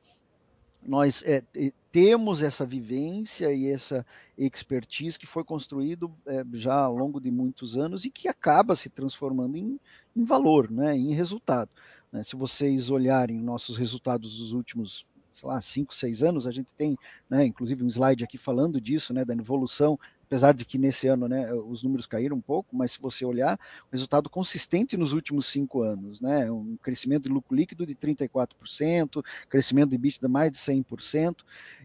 [0.83, 1.43] nós é,
[1.91, 7.77] temos essa vivência e essa expertise que foi construído é, já ao longo de muitos
[7.77, 9.81] anos e que acaba se transformando em,
[10.15, 11.71] em valor, né, em resultado.
[12.13, 12.23] Né?
[12.23, 15.05] Se vocês olharem nossos resultados dos últimos
[15.37, 16.97] sei lá, cinco, seis anos, a gente tem,
[17.29, 21.29] né, inclusive um slide aqui falando disso, né, da evolução, apesar de que nesse ano,
[21.29, 23.59] né, os números caíram um pouco, mas se você olhar,
[23.89, 29.25] o resultado consistente nos últimos cinco anos, né, um crescimento de lucro líquido de 34%,
[29.49, 31.37] crescimento de EBITDA mais de 100%,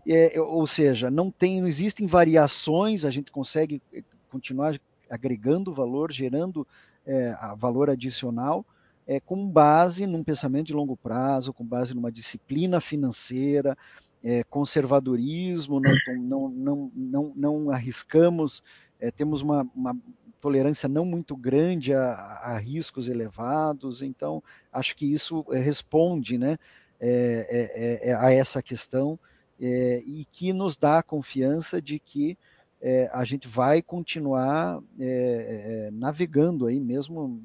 [0.07, 6.11] é, ou seja, não tem, não existem variações, a gente consegue eh, continuar agregando valor,
[6.11, 6.67] gerando
[7.05, 8.65] é, valor adicional,
[9.11, 13.77] é, com base num pensamento de longo prazo, com base numa disciplina financeira,
[14.23, 18.63] é, conservadorismo, não, não, não, não, não arriscamos,
[19.01, 19.97] é, temos uma, uma,
[20.39, 26.57] tolerância não muito grande a, a, riscos elevados, então acho que isso é, responde né,
[26.97, 29.19] é, é, a essa questão
[29.59, 32.35] e que nos dá a confiança de que
[33.11, 34.81] a gente vai continuar
[35.91, 37.39] navegando aí mesmo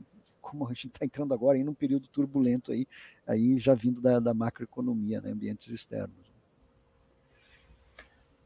[0.47, 2.87] como a gente está entrando agora em um período turbulento aí,
[3.27, 6.15] aí já vindo da, da macroeconomia, né, ambientes externos.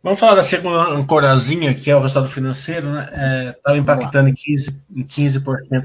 [0.02, 3.50] Vamos falar da segunda ancorazinha, que é o resultado financeiro, né?
[3.54, 5.40] Estava é, impactando em 15%, em 15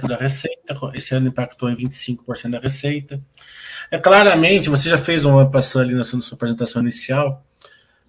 [0.07, 3.21] da receita, esse ano impactou em 25% da receita.
[3.91, 7.43] É claramente, você já fez uma passando ali na sua apresentação inicial,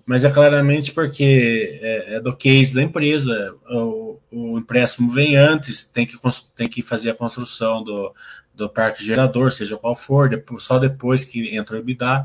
[0.07, 5.83] mas é claramente porque é, é, do case da empresa, o, o, empréstimo vem antes,
[5.83, 6.17] tem que,
[6.55, 8.15] tem que fazer a construção do,
[8.55, 12.25] do parque gerador, seja qual for, depois, só depois que entra o EBITDA,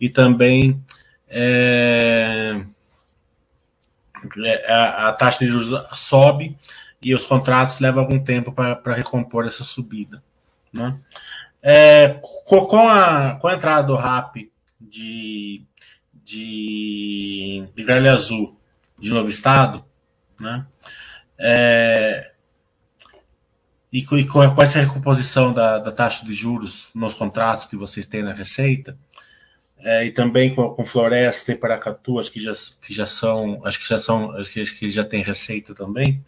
[0.00, 0.82] e também
[1.28, 2.60] é,
[4.44, 6.58] é, a, a, taxa de juros sobe
[7.00, 10.20] e os contratos levam algum tempo para recompor essa subida.
[10.72, 10.98] Né?
[11.62, 15.64] É, com, a, com a entrada do RAP de
[16.24, 18.58] de, de Gralha Azul
[18.98, 19.84] de Novo Estado,
[20.38, 20.66] né?
[21.38, 22.32] É,
[23.92, 28.22] e, com, com essa recomposição da, da, taxa de juros nos contratos que vocês têm
[28.22, 28.96] na Receita,
[29.78, 33.80] é, e também com, com, Floresta e Paracatu, acho que já, que já são, acho
[33.80, 36.24] que já são, acho que, acho que já tem receita também.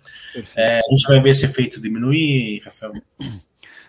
[0.56, 2.92] É, a gente vai ver esse efeito diminuir, Rafael.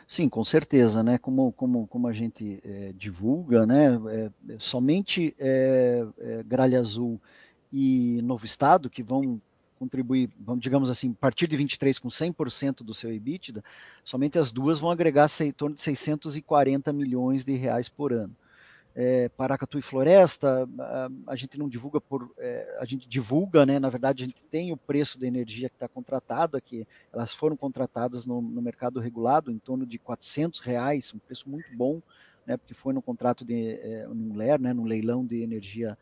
[0.07, 1.17] Sim, com certeza, né?
[1.17, 3.99] Como, como, como a gente é, divulga, né?
[4.09, 6.05] É, somente é,
[6.45, 7.19] Gralha Azul
[7.73, 9.41] e Novo Estado, que vão
[9.79, 13.63] contribuir, vamos, digamos assim, a partir de 23 com 100% do seu EBITDA,
[14.03, 18.35] somente as duas vão agregar em torno de 640 milhões de reais por ano
[18.95, 22.31] é, Paracatu e Floresta, a, a, gente não divulga por.
[22.37, 23.77] É, a gente divulga, né?
[23.77, 27.57] Na verdade, a gente tem o preço da energia que está contratada, que elas foram
[27.57, 32.01] contratadas no, no, mercado regulado em torno de 400 reais, um preço muito bom,
[32.47, 32.55] né?
[32.55, 34.73] Porque foi no contrato de é, no LER, né?
[34.73, 35.97] No leilão de energia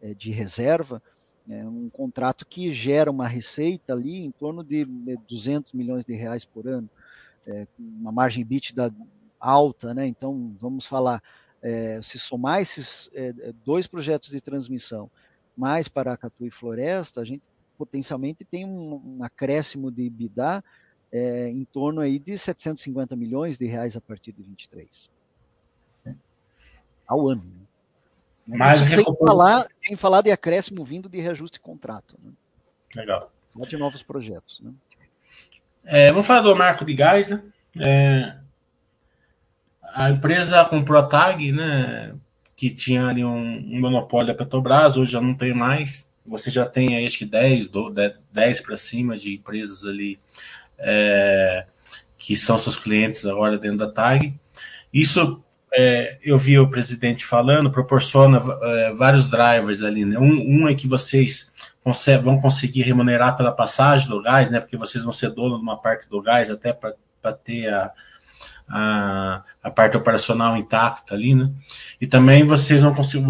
[0.00, 1.02] é, de reserva.
[1.50, 4.86] É um contrato que gera uma receita ali em torno de
[5.28, 6.88] 200 milhões de reais por ano,
[7.46, 8.90] é, uma margem da
[9.40, 10.06] alta, né?
[10.06, 11.22] Então, vamos falar,
[11.62, 15.10] é, se somar esses é, é, dois projetos de transmissão,
[15.56, 17.42] mais Paracatu e Floresta, a gente
[17.76, 20.64] potencialmente tem um, um acréscimo de EBITDA
[21.12, 25.10] é, em torno aí de 750 milhões de reais a partir de 23.
[26.04, 26.16] Né?
[27.06, 27.44] Ao ano.
[28.46, 28.56] Né?
[28.56, 32.16] Mais sem, falar, sem falar de acréscimo vindo de reajuste de contrato.
[32.22, 32.32] Né?
[32.94, 33.32] Legal.
[33.54, 34.60] De novos projetos.
[34.60, 34.72] Né?
[35.84, 37.42] É, vamos falar do marco de gás, né?
[37.80, 38.36] É,
[39.94, 42.14] a empresa comprou a TAG, né?
[42.56, 46.08] Que tinha ali um, um, monopólio da Petrobras, hoje já não tem mais.
[46.26, 47.70] Você já tem aí, acho que 10,
[48.32, 50.18] 10 para cima de empresas ali
[50.78, 51.66] é,
[52.16, 54.34] que são seus clientes agora dentro da TAG.
[54.92, 60.04] Isso é, eu vi o presidente falando, proporciona é, vários drivers ali.
[60.04, 60.18] Né?
[60.18, 61.52] Um, um, é que vocês
[62.22, 64.60] vão conseguir remunerar pela passagem do gás, né?
[64.60, 67.90] Porque vocês vão ser dono de uma parte do gás até para ter a,
[68.68, 71.50] a, a parte operacional intacta ali, né?
[72.00, 73.26] E também vocês vão conseguir,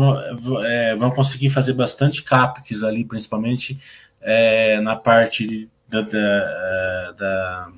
[0.64, 3.78] é, vão conseguir fazer bastante CAPEX ali, principalmente
[4.20, 7.72] é, na parte da, da, da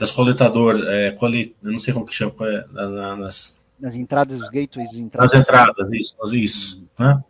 [0.00, 2.64] das coletadoras, é, colet, eu não sei como que chama, é,
[3.16, 5.30] nas, Nas entradas, os gateways, entradas.
[5.30, 6.88] Nas entradas, isso, isso.
[6.98, 7.22] Né?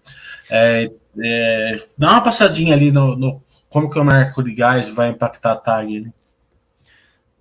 [0.49, 5.11] É, é, dá uma passadinha ali no, no, como que o mercado de gás vai
[5.11, 6.01] impactar a TAG.
[6.01, 6.13] Né?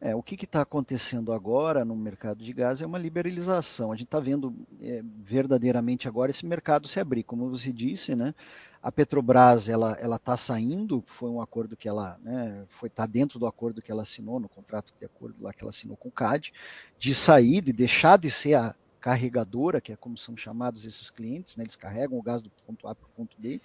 [0.02, 3.92] É, o que está acontecendo agora no mercado de gás é uma liberalização.
[3.92, 8.34] A gente está vendo é, verdadeiramente agora esse mercado se abrir, como você disse, né?
[8.82, 13.46] A Petrobras ela está saindo, foi um acordo que ela né, foi tá dentro do
[13.46, 16.54] acordo que ela assinou no contrato de acordo lá que ela assinou com o CAD,
[16.98, 21.56] de sair, de deixar de ser a carregadora, que é como são chamados esses clientes,
[21.58, 21.64] né?
[21.64, 23.62] Eles carregam o gás do ponto A para o ponto B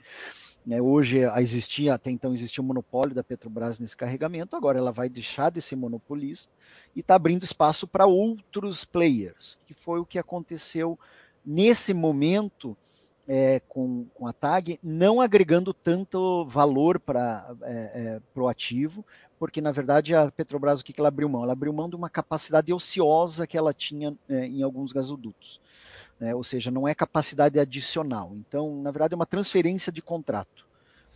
[0.66, 5.08] né, hoje existia, até então existia um monopólio da Petrobras nesse carregamento, agora ela vai
[5.08, 6.50] deixar de ser monopolista
[6.96, 10.98] e está abrindo espaço para outros players, que foi o que aconteceu
[11.44, 12.76] nesse momento
[13.26, 19.04] é, com, com a TAG, não agregando tanto valor para é, é, o ativo,
[19.38, 21.42] porque na verdade a Petrobras o que, que ela abriu mão?
[21.42, 25.60] Ela abriu mão de uma capacidade ociosa que ela tinha é, em alguns gasodutos
[26.18, 26.34] né?
[26.34, 28.32] ou seja, não é capacidade adicional.
[28.34, 30.66] Então, na verdade, é uma transferência de contrato.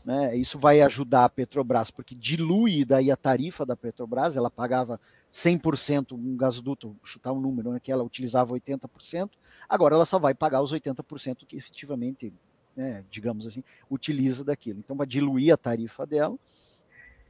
[0.05, 0.37] Né?
[0.37, 5.01] Isso vai ajudar a Petrobras, porque dilui daí a tarifa da Petrobras, ela pagava
[5.33, 9.31] 100% um gasoduto, chutar um número, né, que ela utilizava 80%,
[9.69, 12.33] agora ela só vai pagar os 80% que efetivamente,
[12.75, 14.79] né, digamos assim, utiliza daquilo.
[14.79, 16.37] Então vai diluir a tarifa dela,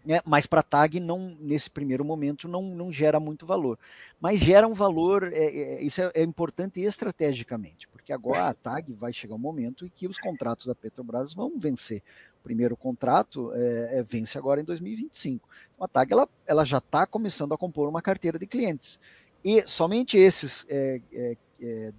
[0.05, 3.79] né, mas para a TAG não, nesse primeiro momento não, não gera muito valor.
[4.21, 8.93] Mas gera um valor, é, é, isso é, é, importante estrategicamente, porque agora a TAG
[8.93, 12.03] vai chegar um momento em que os contratos da Petrobras vão vencer.
[12.41, 15.49] O primeiro contrato é, é vence agora em 2025.
[15.75, 19.01] Então a TAG ela, ela já está começando a compor uma carteira de clientes.
[19.45, 21.93] E somente esses 10, é,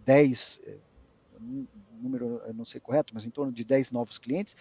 [1.99, 4.55] número eu não sei correto, mas em torno de 10 novos clientes,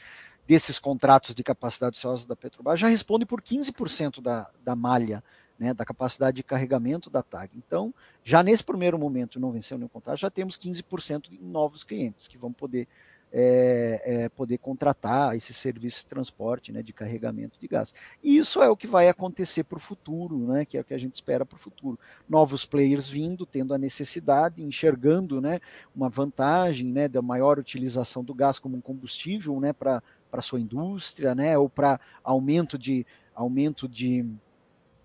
[0.47, 5.23] desses contratos de capacidade ociosa da Petrobras já responde por 15% da, da malha,
[5.59, 7.51] né, da capacidade de carregamento da TAG.
[7.57, 7.93] Então,
[8.23, 12.39] já nesse primeiro momento, não venceu nenhum contrato, já temos 15% de novos clientes que
[12.39, 12.87] vão poder
[13.33, 17.93] é, é, poder contratar esse serviço de transporte, né, de carregamento de gás.
[18.23, 20.95] E isso é o que vai acontecer para o futuro, né, que é o que
[20.95, 21.99] a gente espera para o futuro.
[22.29, 25.61] Novos players vindo, tendo a necessidade, enxergando né,
[25.95, 30.03] uma vantagem né, da maior utilização do gás como um combustível né, para
[30.43, 34.25] sua indústria, né, ou para aumento de, aumento de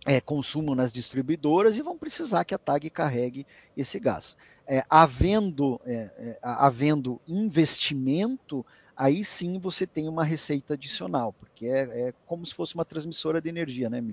[0.06, 3.46] é, consumo nas distribuidoras e vão precisar que a TAG carregue
[3.76, 4.36] esse gás
[4.68, 12.10] é, havendo, é, é, havendo investimento, aí sim você tem uma receita adicional, porque é,
[12.10, 14.04] é, como se fosse uma transmissora de energia, né,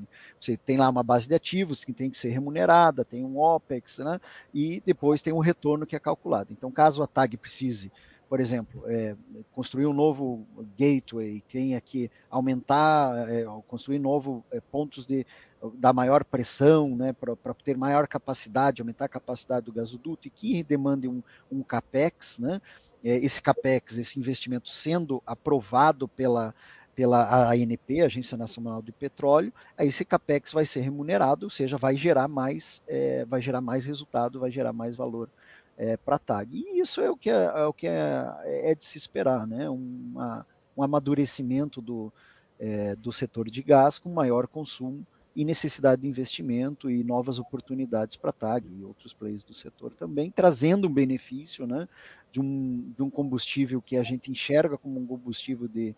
[0.41, 3.99] Você tem lá uma base de ativos que tem que ser remunerada, tem um OPEX,
[3.99, 4.21] né,
[4.53, 6.53] e depois tem um retorno que é calculado.
[6.53, 7.91] Então, caso a TAG precise
[8.31, 9.17] por exemplo, é,
[9.53, 10.47] construir um novo
[10.79, 15.27] gateway, tenha que aumentar, é, construir novo é, pontos de
[15.75, 20.63] da maior pressão, né, para ter maior capacidade, aumentar a capacidade do gasoduto e que
[20.63, 22.61] demande um, um capex, né,
[23.05, 26.55] é, esse capex, esse investimento sendo aprovado pela
[26.93, 31.97] pela ANP, Agência Nacional de Petróleo, aí esse capex vai ser remunerado, ou seja, vai
[31.97, 35.31] gerar mais, é, vai gerar mais resultado, vai gerar mais valor
[35.79, 36.55] é, para a TAG.
[36.55, 39.71] E isso é o que é, é o que é, é, de se esperar, né?
[39.71, 40.45] Uma,
[40.77, 42.13] um amadurecimento do,
[42.59, 48.17] é, do setor de gás com maior consumo e necessidade de investimento e novas oportunidades
[48.17, 51.89] para a TAG e outros players do setor também, trazendo um benefício né,
[52.33, 55.95] de, um, de um combustível que a gente enxerga como um combustível de,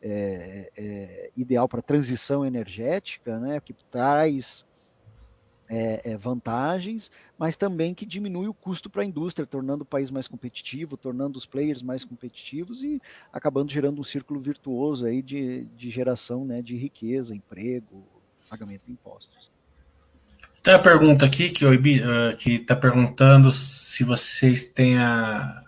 [0.00, 4.64] é, é, ideal para transição energética, né, que traz
[5.68, 10.10] é, é, vantagens, mas também que diminui o custo para a indústria, tornando o país
[10.10, 13.00] mais competitivo, tornando os players mais competitivos e
[13.32, 18.06] acabando gerando um círculo virtuoso aí de, de geração né, de riqueza, emprego,
[18.48, 19.50] pagamento de impostos.
[20.62, 21.64] Tem a pergunta aqui que
[22.46, 25.62] está perguntando se vocês têm a,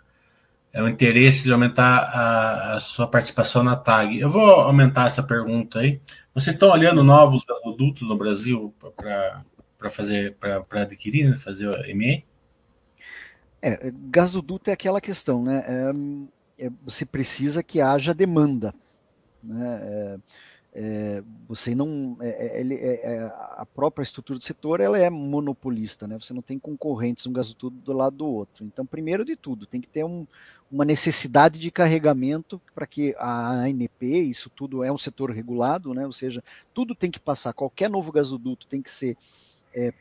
[0.73, 4.19] é o interesse de aumentar a, a, sua participação na TAG.
[4.19, 6.01] Eu vou aumentar essa pergunta aí.
[6.35, 9.45] Vocês estão olhando novos gasodutos no Brasil para
[9.79, 12.25] para fazer, para adquirir, né, fazer o ME?
[13.63, 15.65] É, gasoduto é aquela questão, né?
[15.67, 18.75] É, é, você precisa que haja demanda,
[19.43, 19.81] né?
[19.83, 20.19] É,
[20.75, 23.23] é você não, é, é,
[23.57, 26.19] a própria estrutura do setor ela é monopolista, né?
[26.21, 28.67] Você não tem concorrentes um gasoduto do lado do outro.
[28.67, 30.27] Então, primeiro de tudo, tem que ter um,
[30.71, 36.05] uma necessidade de carregamento para que a ANP, isso tudo é um setor regulado, né?
[36.05, 36.45] Ou seja,
[36.75, 39.17] tudo tem que passar, qualquer novo gasoduto tem que ser
[39.75, 39.93] é,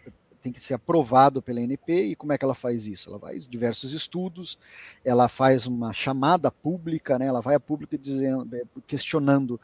[0.42, 3.10] tem que ser aprovado pela NP e como é que ela faz isso?
[3.10, 4.58] Ela faz diversos estudos,
[5.04, 7.26] ela faz uma chamada pública, né?
[7.26, 9.60] ela vai a público dizendo, é, questionando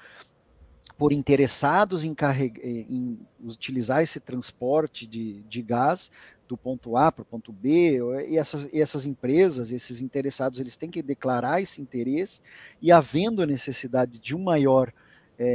[0.98, 2.16] por interessados em,
[2.64, 6.12] em, utilizar esse transporte de, de gás
[6.48, 10.78] do ponto A para o ponto B, e essas, e essas empresas, esses interessados, eles
[10.78, 12.40] têm que declarar esse interesse,
[12.82, 14.94] e havendo necessidade de um maior,
[15.40, 15.46] é,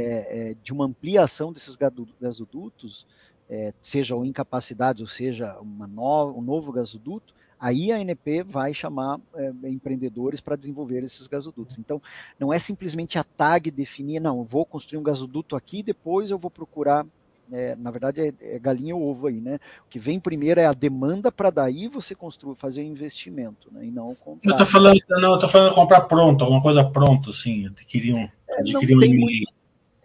[0.51, 1.77] é, de uma ampliação desses
[2.19, 3.05] gasodutos,
[3.49, 8.73] é, seja ou incapacidade, ou seja, uma no, um novo gasoduto, aí a ANP vai
[8.73, 11.77] chamar é, empreendedores para desenvolver esses gasodutos.
[11.77, 12.01] Então,
[12.39, 16.49] não é simplesmente a TAG definir, não, vou construir um gasoduto aqui, depois eu vou
[16.49, 17.05] procurar
[17.51, 19.59] é, na verdade é, é, galinha ou ovo aí, né?
[19.85, 23.69] O que vem primeiro é a demanda para daí você construir, fazer o um investimento,
[23.71, 23.85] né?
[23.85, 24.51] E não comprar.
[24.51, 28.95] Eu tô falando, não, eu tô falando comprar pronto, alguma coisa pronta, assim, adquirir adquirir
[28.95, 29.51] um, muito,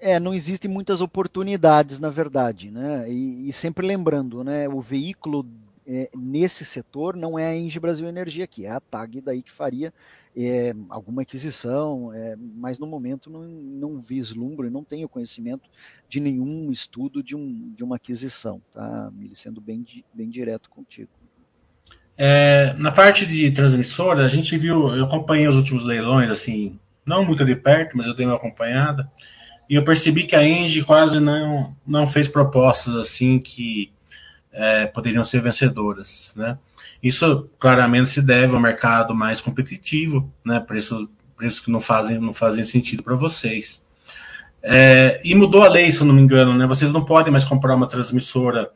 [0.01, 3.11] é, não existem muitas oportunidades, na verdade, né?
[3.11, 4.69] E, e sempre lembrando, né?
[4.69, 5.47] O veículo
[5.87, 9.53] é, nesse setor não é a Engie Brasil Energia aqui, é a TAG daí que
[9.53, 9.93] faria
[10.37, 15.71] é, alguma aquisição, é, mas no momento não, não vislumbro e não tenho conhecimento
[16.09, 19.37] de nenhum estudo de, um, de uma aquisição, tá, Mili?
[19.37, 21.11] Sendo bem, bem direto contigo.
[22.17, 27.25] É, na parte de transmissora, a gente viu, eu acompanhei os últimos leilões, assim, não
[27.25, 29.11] muito de perto, mas eu dei uma acompanhada,
[29.69, 33.93] e eu percebi que a Engie quase não, não fez propostas assim que
[34.55, 36.57] é, poderiam ser vencedoras, né?
[37.03, 40.61] Isso claramente se deve ao mercado mais competitivo, né?
[40.61, 43.85] Preços, preços que não fazem, não fazem sentido para vocês.
[44.63, 46.67] É, e mudou a lei, se eu não me engano, né?
[46.67, 48.71] Vocês não podem mais comprar uma transmissora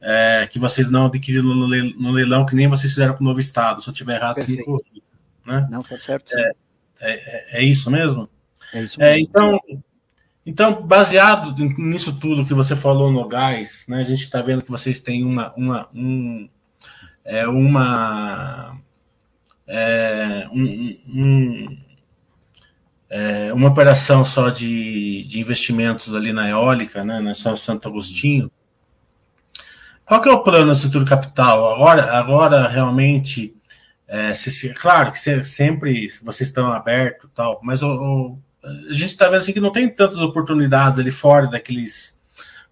[0.00, 3.82] é, que vocês não adquiriram no, leilão, que nem vocês fizeram com o novo Estado.
[3.82, 5.02] Se eu estiver errado, se me corrija,
[5.46, 5.68] né?
[5.70, 6.36] Não, tá certo.
[6.36, 6.52] É,
[7.00, 8.28] é, é, é, isso mesmo?
[8.72, 9.18] É isso mesmo.
[9.18, 9.60] então,
[10.48, 14.70] então, baseado nisso tudo que você falou no gás, né, a gente está vendo que
[14.70, 16.48] vocês têm uma, uma, um,
[17.22, 18.80] é, uma,
[19.66, 21.78] é, um, um,
[23.10, 28.50] é, uma operação só de, de investimentos ali na eólica, né, na São Santo Agostinho.
[30.06, 31.74] Qual que é o plano do setor capital?
[31.74, 33.54] Agora, agora realmente,
[34.06, 39.26] é, se, claro que sempre vocês estão abertos tal, mas o, o a gente está
[39.26, 42.18] vendo assim que não tem tantas oportunidades ali fora daqueles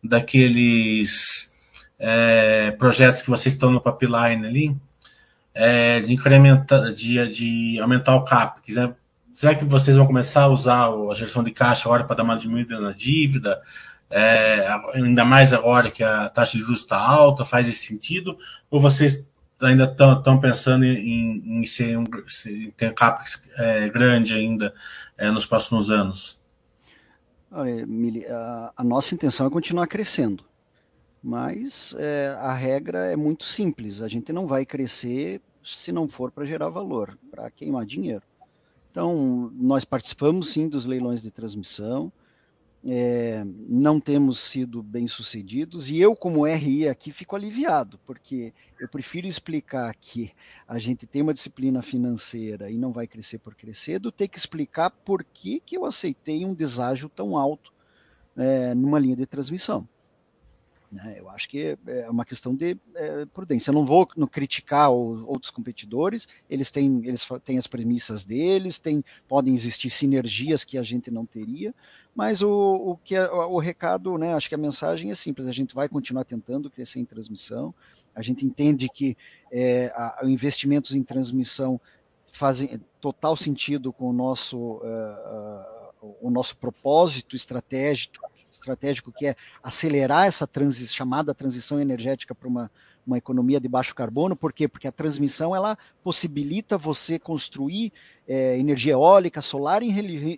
[0.03, 1.55] daqueles
[1.99, 4.77] é, projetos que vocês estão no pipeline ali
[5.55, 8.61] é, de incrementar de, de aumentar o cap.
[8.63, 8.95] Quiser
[9.33, 12.39] será que vocês vão começar a usar a gestão de caixa agora para dar uma
[12.39, 13.61] diminuída na dívida?
[14.09, 18.39] É, ainda mais agora que a taxa de juros está alta faz esse sentido?
[18.71, 19.27] Ou vocês
[19.61, 22.05] ainda estão pensando em, em, ser um,
[22.47, 22.95] em ter
[23.57, 24.73] é, grande ainda
[25.17, 26.41] é, nos próximos anos?
[27.51, 30.45] Olha, Mili, a, nossa intenção é continuar crescendo,
[31.23, 34.03] mas é, a regra é muito simples.
[34.03, 38.23] A gente não vai crescer se não for para gerar valor, para queimar dinheiro.
[38.91, 42.13] Então, nós participamos sim dos leilões de transmissão,
[42.89, 48.89] é, não temos sido bem sucedidos e eu, como RI aqui, fico aliviado, porque eu
[48.89, 50.33] prefiro explicar que
[50.69, 54.39] a gente tem uma disciplina financeira e não vai crescer por crescer, do ter que
[54.39, 57.73] explicar por que, que eu aceitei um deságio tão alto
[58.37, 59.89] é, numa linha de transmissão.
[60.91, 61.17] Né?
[61.19, 63.71] Eu acho que é uma questão de é, prudência.
[63.71, 68.79] Eu não vou no, criticar o, outros competidores, eles têm, eles têm as premissas deles,
[68.79, 71.75] tem, podem existir sinergias que a gente não teria,
[72.15, 75.53] mas o, o que é, o recado, né, acho que a mensagem é simples, a
[75.53, 77.75] gente vai continuar tentando crescer em transmissão,
[78.15, 79.17] a gente entende que
[79.51, 81.81] é, a, investimentos em transmissão
[82.33, 88.36] fazem total sentido com o nosso, uh, uh, o nosso propósito estratégico
[88.67, 92.71] estratégico que é acelerar essa transi chamada transição energética para uma,
[93.07, 94.35] uma economia de baixo carbono.
[94.35, 94.67] Por quê?
[94.67, 97.93] Porque a transmissão ela possibilita você construir
[98.27, 99.91] é, energia eólica, solar em,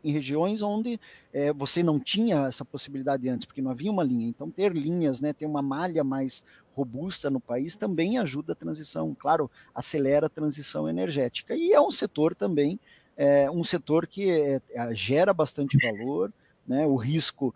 [0.05, 1.01] em regiões onde
[1.33, 4.29] é, você não tinha essa possibilidade antes, porque não havia uma linha.
[4.29, 6.45] Então, ter linhas, né, ter uma malha mais
[6.76, 11.57] robusta no país também ajuda a transição, claro, acelera a transição energética.
[11.57, 12.79] E é um setor também,
[13.16, 14.61] é, um setor que é,
[14.95, 16.33] gera bastante valor,
[16.68, 17.55] né, o risco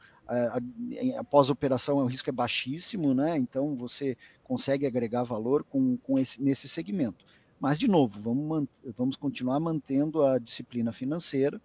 [1.18, 3.36] após operação o risco é baixíssimo, né?
[3.36, 7.24] Então você consegue agregar valor com, com esse, nesse segmento.
[7.60, 11.60] Mas, de novo, vamos, vamos continuar mantendo a disciplina financeira.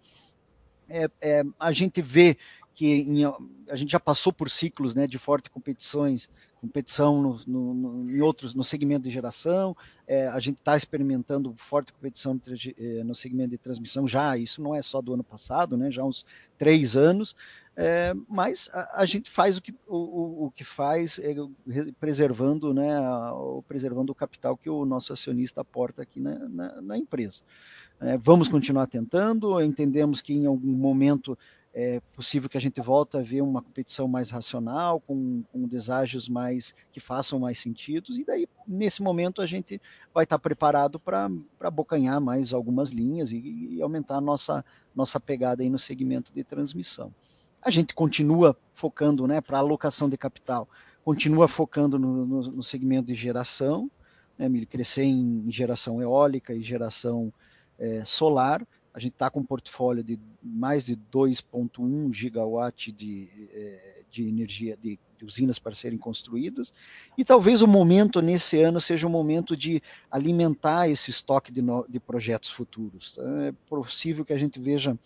[0.88, 2.38] É, é, a gente vê
[2.72, 3.24] que em,
[3.68, 8.20] a gente já passou por ciclos né, de forte competições, competição no, no, no, em
[8.20, 12.40] outros, no segmento de geração, é, a gente está experimentando forte competição
[12.78, 16.02] é, no segmento de transmissão já, isso não é só do ano passado, né, já
[16.02, 16.24] há uns
[16.56, 17.34] três anos,
[17.80, 21.32] é, mas a, a, gente faz o que, o, o que faz, é,
[22.00, 22.98] preservando, né,
[23.30, 27.40] o, preservando o capital que o nosso acionista aporta aqui na, na, na empresa.
[28.00, 31.38] É, vamos continuar tentando, entendemos que em algum momento
[31.72, 36.28] é possível que a gente volte a ver uma competição mais racional, com, com deságios
[36.28, 39.80] mais que façam mais sentido, e daí, nesse momento, a gente
[40.12, 44.64] vai estar preparado para abocanhar mais algumas linhas e, e, aumentar a nossa,
[44.96, 47.14] nossa pegada aí no segmento de transmissão.
[47.62, 50.68] A gente continua focando né, para alocação de capital,
[51.04, 53.90] continua focando no, no, no segmento de geração,
[54.38, 57.32] né, crescer em geração eólica e geração
[57.78, 58.66] é, solar,
[58.98, 64.76] a gente está com um portfólio de mais de 2,1 gigawatt de, eh, de energia,
[64.76, 66.72] de, de, usinas para serem construídas,
[67.16, 69.80] e talvez o momento nesse ano seja o momento de
[70.10, 73.16] alimentar esse estoque de, no, de projetos futuros.
[73.46, 74.98] É possível que a gente veja,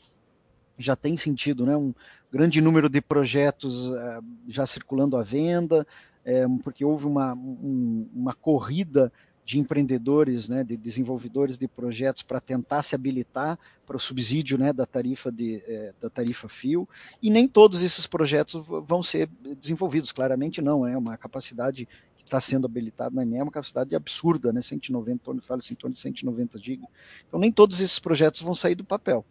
[0.79, 1.93] já tem sentido, né, um
[2.33, 5.87] grande número de projetos uh, já circulando à venda,
[6.25, 9.13] é, porque houve uma, um, uma corrida
[9.45, 14.73] de empreendedores, né, de desenvolvedores de projetos para tentar se habilitar para o subsídio né,
[14.73, 16.89] da tarifa de, é, da tarifa fio.
[17.21, 19.29] E nem todos esses projetos vão ser
[19.61, 23.97] desenvolvidos claramente não é uma capacidade que está sendo habilitada na ENE é uma capacidade
[23.97, 26.85] absurda né 190 torno fala em torno de 190 GB
[27.27, 29.27] então nem todos esses projetos vão sair do papel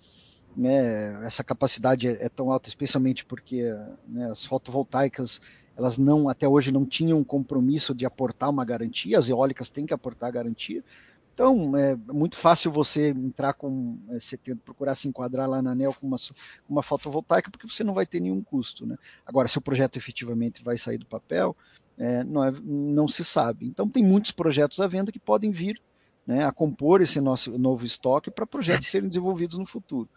[0.56, 3.64] né, essa capacidade é, é tão alta especialmente porque
[4.08, 5.42] né, as fotovoltaicas
[5.78, 9.86] elas não até hoje não tinham um compromisso de aportar uma garantia, as eólicas têm
[9.86, 10.84] que aportar garantia.
[11.34, 15.72] Então, é muito fácil você entrar com, é, você tem, procurar se enquadrar lá na
[15.72, 16.18] ANEL com uma,
[16.70, 18.86] uma fotovoltaica, porque você não vai ter nenhum custo.
[18.86, 18.98] Né?
[19.26, 21.56] Agora, se o projeto efetivamente vai sair do papel,
[21.98, 23.66] é, não, é, não se sabe.
[23.66, 25.82] Então, tem muitos projetos à venda que podem vir
[26.28, 30.10] né, a compor esse nosso novo estoque para projetos serem desenvolvidos no futuro.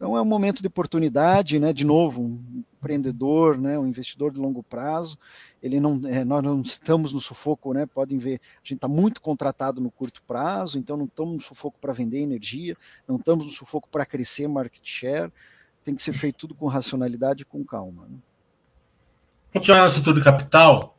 [0.00, 1.74] Então é um momento de oportunidade, né?
[1.74, 3.78] De novo, um empreendedor, né?
[3.78, 5.18] Um investidor de longo prazo.
[5.62, 7.84] Ele não, é, nós não estamos no sufoco, né?
[7.84, 11.76] Podem ver, a gente está muito contratado no curto prazo, então não estamos no sufoco
[11.78, 12.74] para vender energia,
[13.06, 15.30] não estamos no sufoco para crescer market share.
[15.84, 18.06] Tem que ser feito tudo com racionalidade e com calma.
[18.08, 18.16] Né?
[19.52, 20.96] Continuando no setor de capital,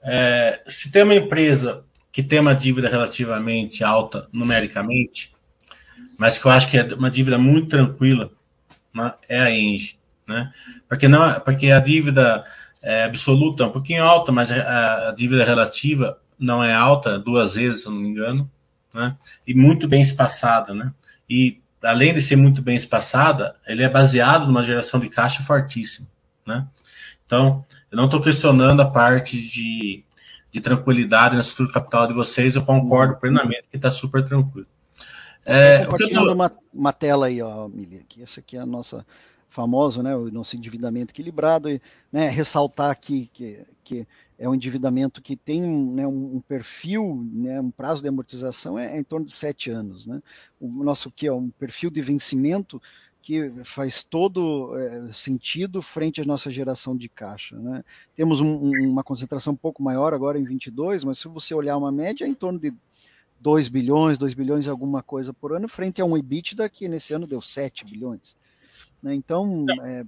[0.00, 5.34] é, se tem uma empresa que tem uma dívida relativamente alta numericamente,
[6.22, 8.30] mas que eu acho que é uma dívida muito tranquila,
[8.94, 10.52] né, é a Engie, né?
[10.88, 12.44] Porque não, porque a dívida
[12.80, 17.54] é absoluta é um pouquinho alta, mas a, a, dívida relativa não é alta, duas
[17.54, 18.48] vezes, se eu não me engano,
[18.94, 19.16] né?
[19.44, 20.92] E muito bem espaçada, né?
[21.28, 26.06] E além de ser muito bem espaçada, ele é baseado numa geração de caixa fortíssima,
[26.46, 26.68] né?
[27.26, 30.04] Então, eu não estou questionando a parte de,
[30.52, 34.68] de tranquilidade na estrutura capital de vocês, eu concordo plenamente que está super tranquilo.
[35.44, 36.34] É, compartilhando tô...
[36.34, 39.04] uma, uma tela aí, ó, Mili, que essa aqui é a nossa
[39.52, 41.80] famosa, né, o nosso endividamento equilibrado, e
[42.10, 44.06] né, ressaltar aqui que, que
[44.38, 48.98] é um endividamento que tem né, um, perfil, né, um prazo de amortização é, é,
[48.98, 50.06] em torno de sete anos.
[50.06, 50.22] Né?
[50.58, 52.80] O nosso que é um perfil de vencimento
[53.20, 57.56] que faz todo é, sentido frente à nossa geração de caixa.
[57.56, 57.84] Né?
[58.16, 61.92] Temos um, uma concentração um pouco maior agora em 22, mas se você olhar uma
[61.92, 62.74] média, é em torno de
[63.42, 67.12] 2 bilhões, 2 bilhões e alguma coisa por ano, frente a um EBITDA que nesse
[67.12, 68.36] ano deu 7 bilhões.
[69.02, 69.14] Né?
[69.14, 70.04] Então, é,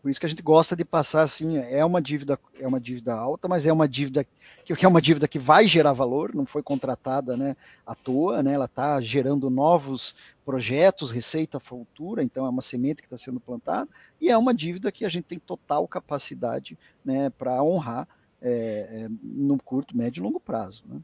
[0.00, 3.14] por isso que a gente gosta de passar assim, é uma dívida, é uma dívida
[3.14, 4.24] alta, mas é uma dívida
[4.64, 8.52] que é uma dívida que vai gerar valor, não foi contratada né, à toa, né,
[8.52, 13.88] ela está gerando novos projetos, receita futura, então é uma semente que está sendo plantada,
[14.20, 18.06] e é uma dívida que a gente tem total capacidade né, para honrar
[18.40, 20.84] é, é, no curto, médio e longo prazo.
[20.86, 21.00] Né?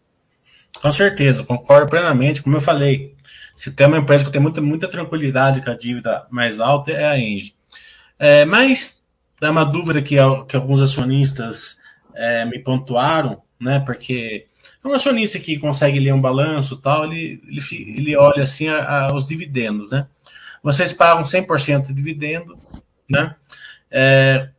[0.81, 2.43] Com certeza, concordo plenamente.
[2.43, 3.15] Como eu falei,
[3.57, 7.07] se tem uma empresa que tem muita, muita tranquilidade com a dívida mais alta, é
[7.07, 7.55] a Engie.
[8.19, 9.03] É, mas
[9.41, 10.17] é uma dúvida que,
[10.49, 11.79] que alguns acionistas
[12.15, 13.81] é, me pontuaram, né?
[13.81, 14.47] Porque
[14.85, 19.15] um acionista que consegue ler um balanço tal, ele, ele, ele olha assim a, a,
[19.15, 20.07] os dividendos, né?
[20.63, 22.59] Vocês pagam 100% de dividendo,
[23.09, 23.35] né?
[23.91, 24.51] É,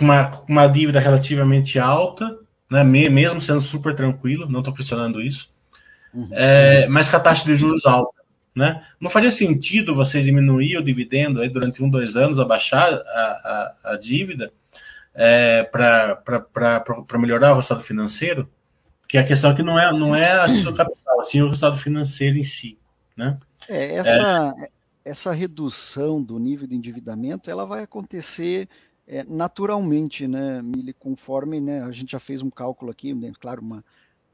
[0.00, 2.38] uma, uma dívida relativamente alta,
[2.72, 2.82] né?
[2.82, 5.50] mesmo sendo super tranquilo, não estou questionando isso,
[6.14, 6.28] uhum.
[6.32, 8.22] é, mas com a taxa de juros alta.
[8.54, 8.84] Né?
[9.00, 13.92] Não faria sentido vocês diminuir o dividendo aí durante um, dois anos, abaixar a, a,
[13.92, 14.52] a dívida
[15.14, 18.50] é, para melhorar o resultado financeiro?
[19.08, 22.36] Que a questão aqui não é, não é a do capital, sim o resultado financeiro
[22.36, 22.78] em si.
[23.16, 23.38] Né?
[23.68, 24.68] É, essa, é.
[25.04, 28.68] essa redução do nível de endividamento ela vai acontecer
[29.12, 33.60] é, naturalmente, né, Mili, conforme né, a gente já fez um cálculo aqui, né, claro,
[33.60, 33.84] uma,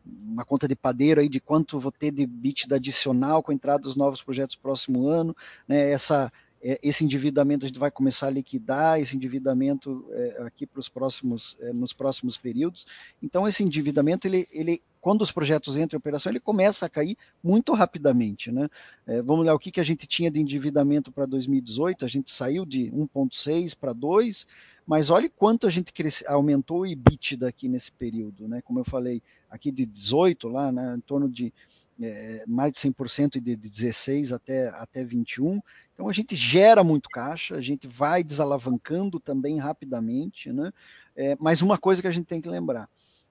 [0.07, 3.83] uma conta de padeiro aí de quanto vou ter de bit adicional com a entrada
[3.83, 8.31] dos novos projetos próximo ano, né, essa, é, esse endividamento a gente vai começar a
[8.31, 12.87] liquidar esse endividamento é, aqui para os próximos, é, nos próximos períodos.
[13.21, 17.17] Então esse endividamento ele, ele quando os projetos entram em operação, ele começa a cair
[17.43, 18.51] muito rapidamente.
[18.51, 18.69] Né?
[19.07, 22.05] É, vamos lá, o que, que a gente tinha de endividamento para 2018?
[22.05, 24.47] A gente saiu de 1,6 para 2,
[24.87, 28.49] mas olhe quanto a gente cresce, aumentou o EBITDA aqui nesse período.
[28.49, 28.63] Né?
[28.63, 31.53] Como eu falei, aqui de 18 lá, né, em torno de
[32.01, 35.61] é, mais de 100% e de 16 até, até 21.
[35.93, 40.73] Então a gente gera muito caixa, a gente vai desalavancando também rapidamente, né?
[41.17, 42.89] É, mas uma coisa que a gente tem que lembrar,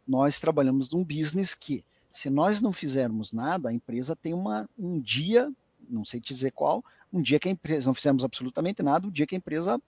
[0.07, 1.83] nós trabalhamos num business que,
[2.13, 5.51] se nós não fizermos nada, a empresa tem uma, um dia,
[5.89, 9.09] não sei te dizer qual, um dia que a empresa, não fizemos absolutamente nada, o
[9.09, 9.79] um dia que a empresa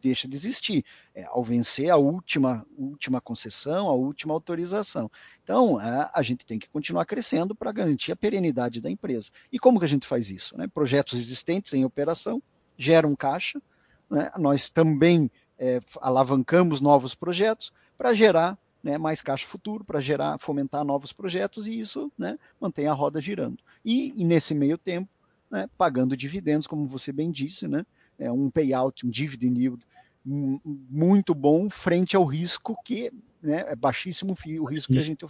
[0.00, 5.10] deixa de existir, é, ao vencer a última, última concessão, a última autorização.
[5.42, 9.30] Então, a, a gente tem que continuar crescendo para garantir a perenidade da empresa.
[9.52, 10.56] E como que a gente faz isso?
[10.56, 10.66] Né?
[10.68, 12.42] Projetos existentes em operação
[12.76, 13.60] geram caixa,
[14.08, 14.30] né?
[14.38, 20.84] nós também é, alavancamos novos projetos para gerar né, mais caixa futuro, para gerar, fomentar
[20.84, 23.58] novos projetos e isso né, mantém a roda girando.
[23.84, 25.08] E, e nesse meio tempo,
[25.50, 27.84] né, pagando dividendos, como você bem disse, né,
[28.18, 29.84] é um payout, um dividend yield
[30.24, 33.10] muito bom frente ao risco que
[33.42, 35.24] né, é baixíssimo o risco que a gente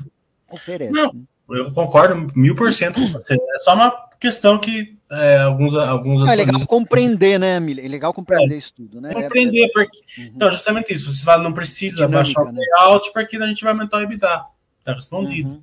[0.51, 0.93] oferece.
[0.93, 1.25] Não, né?
[1.51, 3.35] eu concordo mil por cento com você.
[3.35, 7.85] É só uma questão que é, alguns, alguns é legal compreender, né, Emília?
[7.85, 9.13] É legal compreender é, isso tudo, né?
[9.13, 9.99] Compreender, é, porque.
[10.19, 10.33] Uhum.
[10.35, 11.11] Então, justamente isso.
[11.11, 12.61] Você fala, não precisa Dinâmica, baixar o né?
[12.77, 14.45] payout, porque a gente vai aumentar o EBITDA.
[14.81, 15.49] Está respondido.
[15.49, 15.63] Uhum.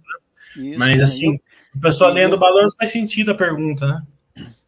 [0.57, 0.69] Né?
[0.69, 1.39] Isso, Mas, assim, eu,
[1.75, 4.01] o pessoal lendo o balanço faz sentido a pergunta, né?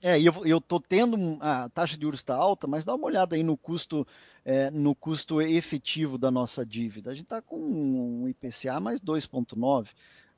[0.01, 3.35] É, eu, eu tô tendo a taxa de juros está alta, mas dá uma olhada
[3.35, 4.07] aí no custo,
[4.45, 7.11] é, no custo efetivo da nossa dívida.
[7.11, 9.87] A gente está com um IPCA mais 2,9,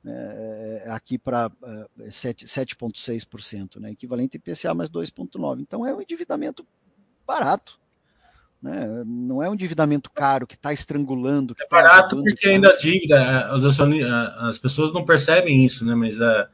[0.02, 1.50] né, é, aqui para
[2.00, 5.60] é, 7,6%, né, equivalente IPCA mais 2,9.
[5.60, 6.66] Então é um endividamento
[7.26, 7.78] barato.
[8.62, 9.02] Né?
[9.06, 11.54] Não é um endividamento caro que está estrangulando.
[11.54, 15.94] Que é barato tá porque ainda a dívida, as, as pessoas não percebem isso, né?
[15.94, 16.48] mas a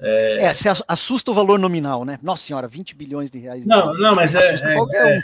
[0.00, 0.44] é...
[0.44, 2.18] é, você assusta o valor nominal, né?
[2.22, 3.66] Nossa senhora, 20 bilhões de reais.
[3.66, 5.20] Não, não, mas é, é, é,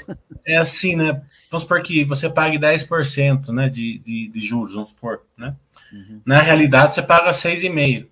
[0.47, 1.23] é, assim, né?
[1.51, 5.55] Vamos supor que você pague 10% né, de, de, de juros, vamos supor, né?
[5.93, 6.21] Uhum.
[6.27, 8.07] Na realidade, você paga 6,5%.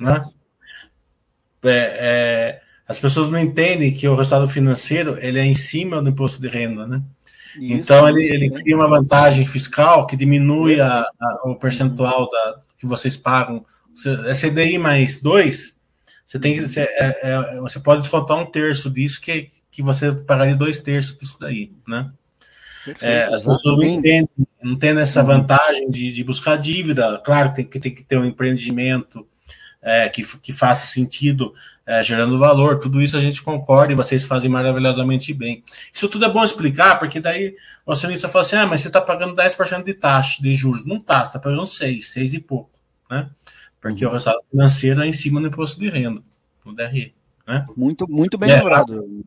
[0.00, 0.24] Né?
[1.64, 6.10] É, é, as pessoas não entendem que o resultado financeiro ele é em cima do
[6.10, 7.02] imposto de renda, né?
[7.56, 12.60] Isso, então, ele, ele cria uma vantagem fiscal que diminui a, a, o percentual da,
[12.78, 13.64] que vocês pagam
[14.26, 15.76] é CDI mais dois,
[16.26, 16.68] você tem que.
[16.68, 21.16] Você, é, é, você pode descontar um terço disso, que, que você pagaria dois terços
[21.16, 22.10] disso daí, né?
[23.00, 24.28] é, as pessoas não entendem,
[24.62, 25.26] não entendem essa uhum.
[25.26, 27.20] vantagem de, de buscar dívida.
[27.24, 29.26] Claro que tem, que tem que ter um empreendimento
[29.82, 31.52] é, que, que faça sentido,
[31.86, 32.78] é, gerando valor.
[32.78, 35.62] Tudo isso a gente concorda e vocês fazem maravilhosamente bem.
[35.92, 37.54] Isso tudo é bom explicar, porque daí
[37.86, 40.84] o acionista fala assim: ah, mas você está pagando 10% de taxa de juros.
[40.84, 42.70] Não está, você está pagando 6, 6 e pouco.
[43.10, 43.28] Né?
[43.80, 46.22] Porque o resultado financeiro é em cima do imposto de renda,
[46.64, 47.14] do DRE.
[47.46, 47.64] Né?
[47.76, 49.24] Muito, muito bem é, lembrado.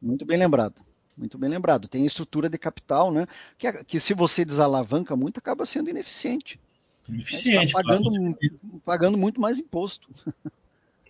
[0.00, 0.82] Muito bem lembrado.
[1.16, 1.88] Muito bem lembrado.
[1.88, 3.26] Tem estrutura de capital, né?
[3.56, 6.60] Que, que se você desalavanca muito, acaba sendo ineficiente.
[7.08, 7.72] Ineficiente.
[7.72, 8.82] Tá pagando, claro.
[8.84, 10.08] pagando muito mais imposto.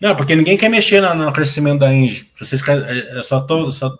[0.04, 2.28] Não, porque ninguém quer mexer no, no crescimento da Engie.
[2.38, 3.90] Vocês, é, é só tô, só,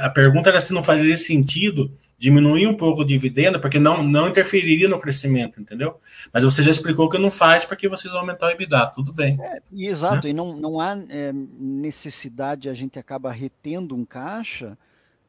[0.00, 4.26] a pergunta era se não faria sentido diminuir um pouco o dividendo, porque não, não
[4.26, 6.00] interferiria no crescimento, entendeu?
[6.32, 9.36] Mas você já explicou que não faz porque vocês vão aumentar o EBITDA, tudo bem.
[9.42, 10.30] É, e exato, né?
[10.30, 14.78] e não, não há é, necessidade, a gente acaba retendo um caixa.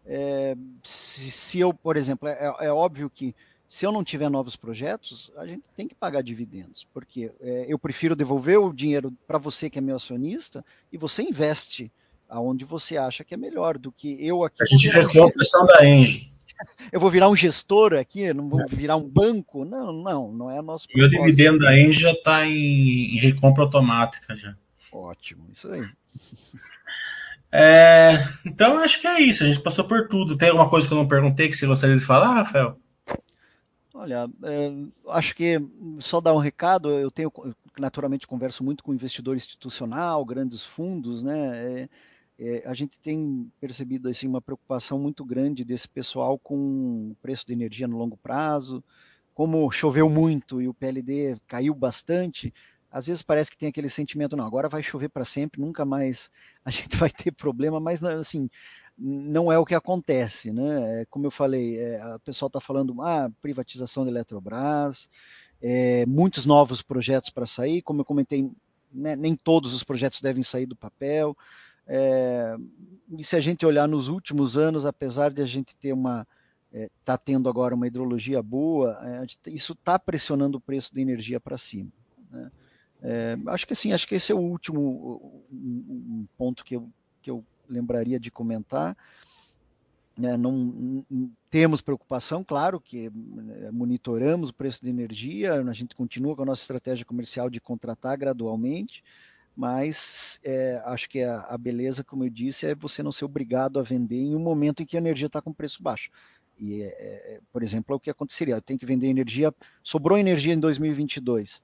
[0.06, 3.36] É, se, se, eu, por exemplo, é, é, óbvio que
[3.74, 7.80] se eu não tiver novos projetos, a gente tem que pagar dividendos, porque é, eu
[7.80, 11.92] prefiro devolver o dinheiro para você que é meu acionista e você investe
[12.30, 14.62] aonde você acha que é melhor do que eu aqui.
[14.62, 16.32] A gente recuou a pressão da Engie
[16.92, 18.66] eu vou virar um gestor aqui, não vou é.
[18.68, 19.66] virar um banco.
[19.66, 20.88] Não, não, não é nosso.
[20.94, 24.56] Meu dividendo da Engie já está em, em, recompra automática já.
[24.92, 25.82] Ótimo, isso aí.
[27.56, 29.44] É, então acho que é isso.
[29.44, 30.36] A gente passou por tudo.
[30.36, 32.80] Tem alguma coisa que eu não perguntei que você gostaria de falar, Rafael?
[33.94, 34.72] Olha, é,
[35.10, 35.58] acho que
[36.00, 36.90] só dar um recado.
[36.92, 37.32] Eu tenho
[37.80, 41.82] naturalmente converso muito com investidor institucional, grandes fundos, né?
[41.84, 41.90] É,
[42.40, 47.46] é, a gente tem percebido assim, uma preocupação muito grande desse pessoal com o preço
[47.46, 48.84] de energia no longo prazo.
[49.34, 52.54] Como choveu muito e o PLD caiu bastante,
[52.92, 56.30] às vezes parece que tem aquele sentimento, não, agora vai chover para sempre, nunca mais
[56.64, 58.50] a gente vai ter problema, mas assim,
[58.98, 61.02] não é o que acontece, né?
[61.02, 65.10] É, como eu falei, é, o pessoal está falando, ah, privatização da Eletrobras,
[65.62, 68.50] é, muitos novos projetos para sair, como eu comentei,
[68.92, 71.36] né, nem todos os projetos devem sair do papel.
[71.88, 72.56] É,
[73.18, 76.28] e se a gente olhar nos últimos anos, apesar de a gente ter uma
[76.72, 81.02] está é, tá tendo agora uma hidrologia boa, é, isso está pressionando o preço da
[81.02, 81.92] energia para cima.
[82.32, 82.52] Né?
[83.04, 86.90] É, acho que assim, acho que esse é o último um, ponto que eu,
[87.22, 88.96] que eu lembraria de comentar.
[90.22, 91.04] É, não,
[91.50, 96.46] temos preocupação, claro, que é, monitoramos o preço de energia, a gente continua com a
[96.46, 99.04] nossa estratégia comercial de contratar gradualmente,
[99.56, 103.80] mas é, acho que a, a, beleza, como eu disse, é você não ser obrigado
[103.80, 106.12] a vender em um momento em que a energia está com preço baixo.
[106.60, 108.56] E, é, por exemplo, é o que aconteceria.
[108.56, 109.54] Eu tenho que vender energia,
[109.84, 111.62] sobrou energia em 2022.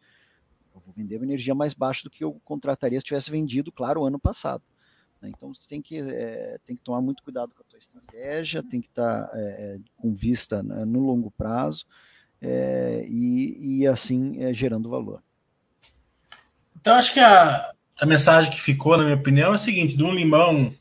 [0.73, 4.05] Eu vou vender energia mais baixa do que eu contrataria se tivesse vendido, claro, o
[4.05, 4.63] ano passado.
[5.21, 5.31] Né?
[5.35, 8.81] Então você tem que, é, tem que tomar muito cuidado com a tua estratégia, tem
[8.81, 11.85] que estar tá, é, com vista né, no longo prazo
[12.41, 15.21] é, e, e, assim gerando valor.
[16.79, 20.03] Então acho que a, a mensagem que ficou, na minha opinião, é a seguinte: de
[20.03, 20.73] um limão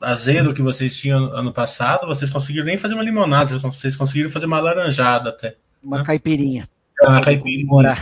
[0.00, 4.46] azedo que vocês tinham ano passado, vocês conseguiram nem fazer uma limonada, vocês conseguiram fazer
[4.46, 5.56] uma laranjada até.
[5.82, 6.04] Uma né?
[6.04, 6.68] caipirinha.
[7.00, 7.96] Uma caipirinha.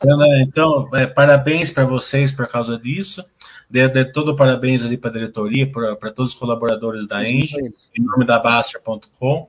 [0.00, 3.24] Então, né, então é, parabéns para vocês por causa disso.
[3.70, 8.02] De, de todo parabéns ali para a diretoria, para todos os colaboradores da Engie, em
[8.02, 9.48] nome da Baster.com.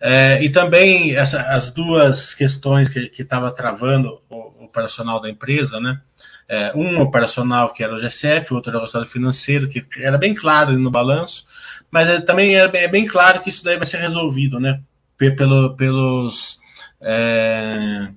[0.00, 5.80] É, e também essa, as duas questões que estava travando o, o operacional da empresa,
[5.80, 6.00] né?
[6.48, 10.32] É, um operacional que era o GCF, outro era o resultado financeiro, que era bem
[10.32, 11.46] claro no balanço,
[11.90, 14.80] mas é, também é bem, é bem, claro que isso daí vai ser resolvido, né?
[15.18, 16.58] Pelo, pelos,
[17.00, 18.08] é,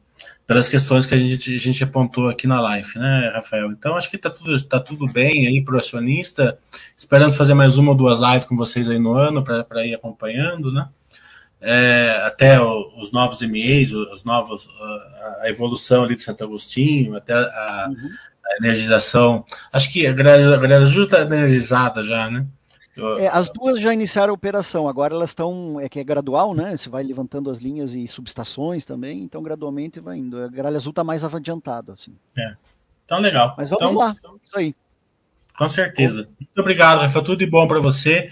[0.49, 3.71] pelas questões que a gente, a gente apontou aqui na live, né, Rafael?
[3.71, 6.57] Então acho que está tudo, tá tudo bem aí para o acionista.
[6.97, 10.71] Esperamos fazer mais uma ou duas lives com vocês aí no ano para ir acompanhando,
[10.71, 10.89] né?
[11.61, 14.67] É, até o, os novos MEs, os novos,
[15.43, 18.09] a evolução ali de Santo Agostinho, até a, uhum.
[18.43, 19.45] a energização.
[19.71, 22.43] Acho que a Grande está energizada já, né?
[23.19, 26.75] É, as duas já iniciaram a operação, agora elas estão, é que é gradual, né?
[26.75, 30.41] Você vai levantando as linhas e subestações também, então gradualmente vai indo.
[30.41, 32.13] A Gralha Azul está mais adiantada, assim.
[32.37, 32.55] É.
[33.05, 33.55] Então, legal.
[33.57, 34.75] Mas vamos então, lá, isso aí.
[35.57, 36.29] Com certeza.
[36.39, 37.21] Muito obrigado, Rafa.
[37.21, 38.29] Tudo de bom para você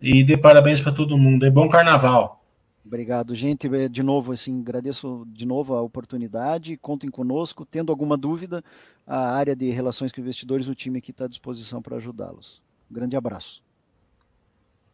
[0.00, 1.44] e de parabéns para todo mundo.
[1.44, 2.42] E bom carnaval.
[2.84, 3.66] Obrigado, gente.
[3.74, 6.76] É, de novo, assim, agradeço de novo a oportunidade.
[6.76, 7.66] Contem conosco.
[7.66, 8.64] Tendo alguma dúvida,
[9.06, 12.62] a área de relações com investidores, o time aqui está à disposição para ajudá-los.
[12.90, 13.62] Um grande abraço.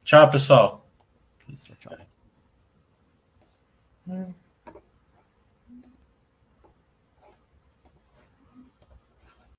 [0.09, 0.81] Tchau, pessoal.
[1.55, 1.97] Tchau.
[4.07, 4.48] tchau.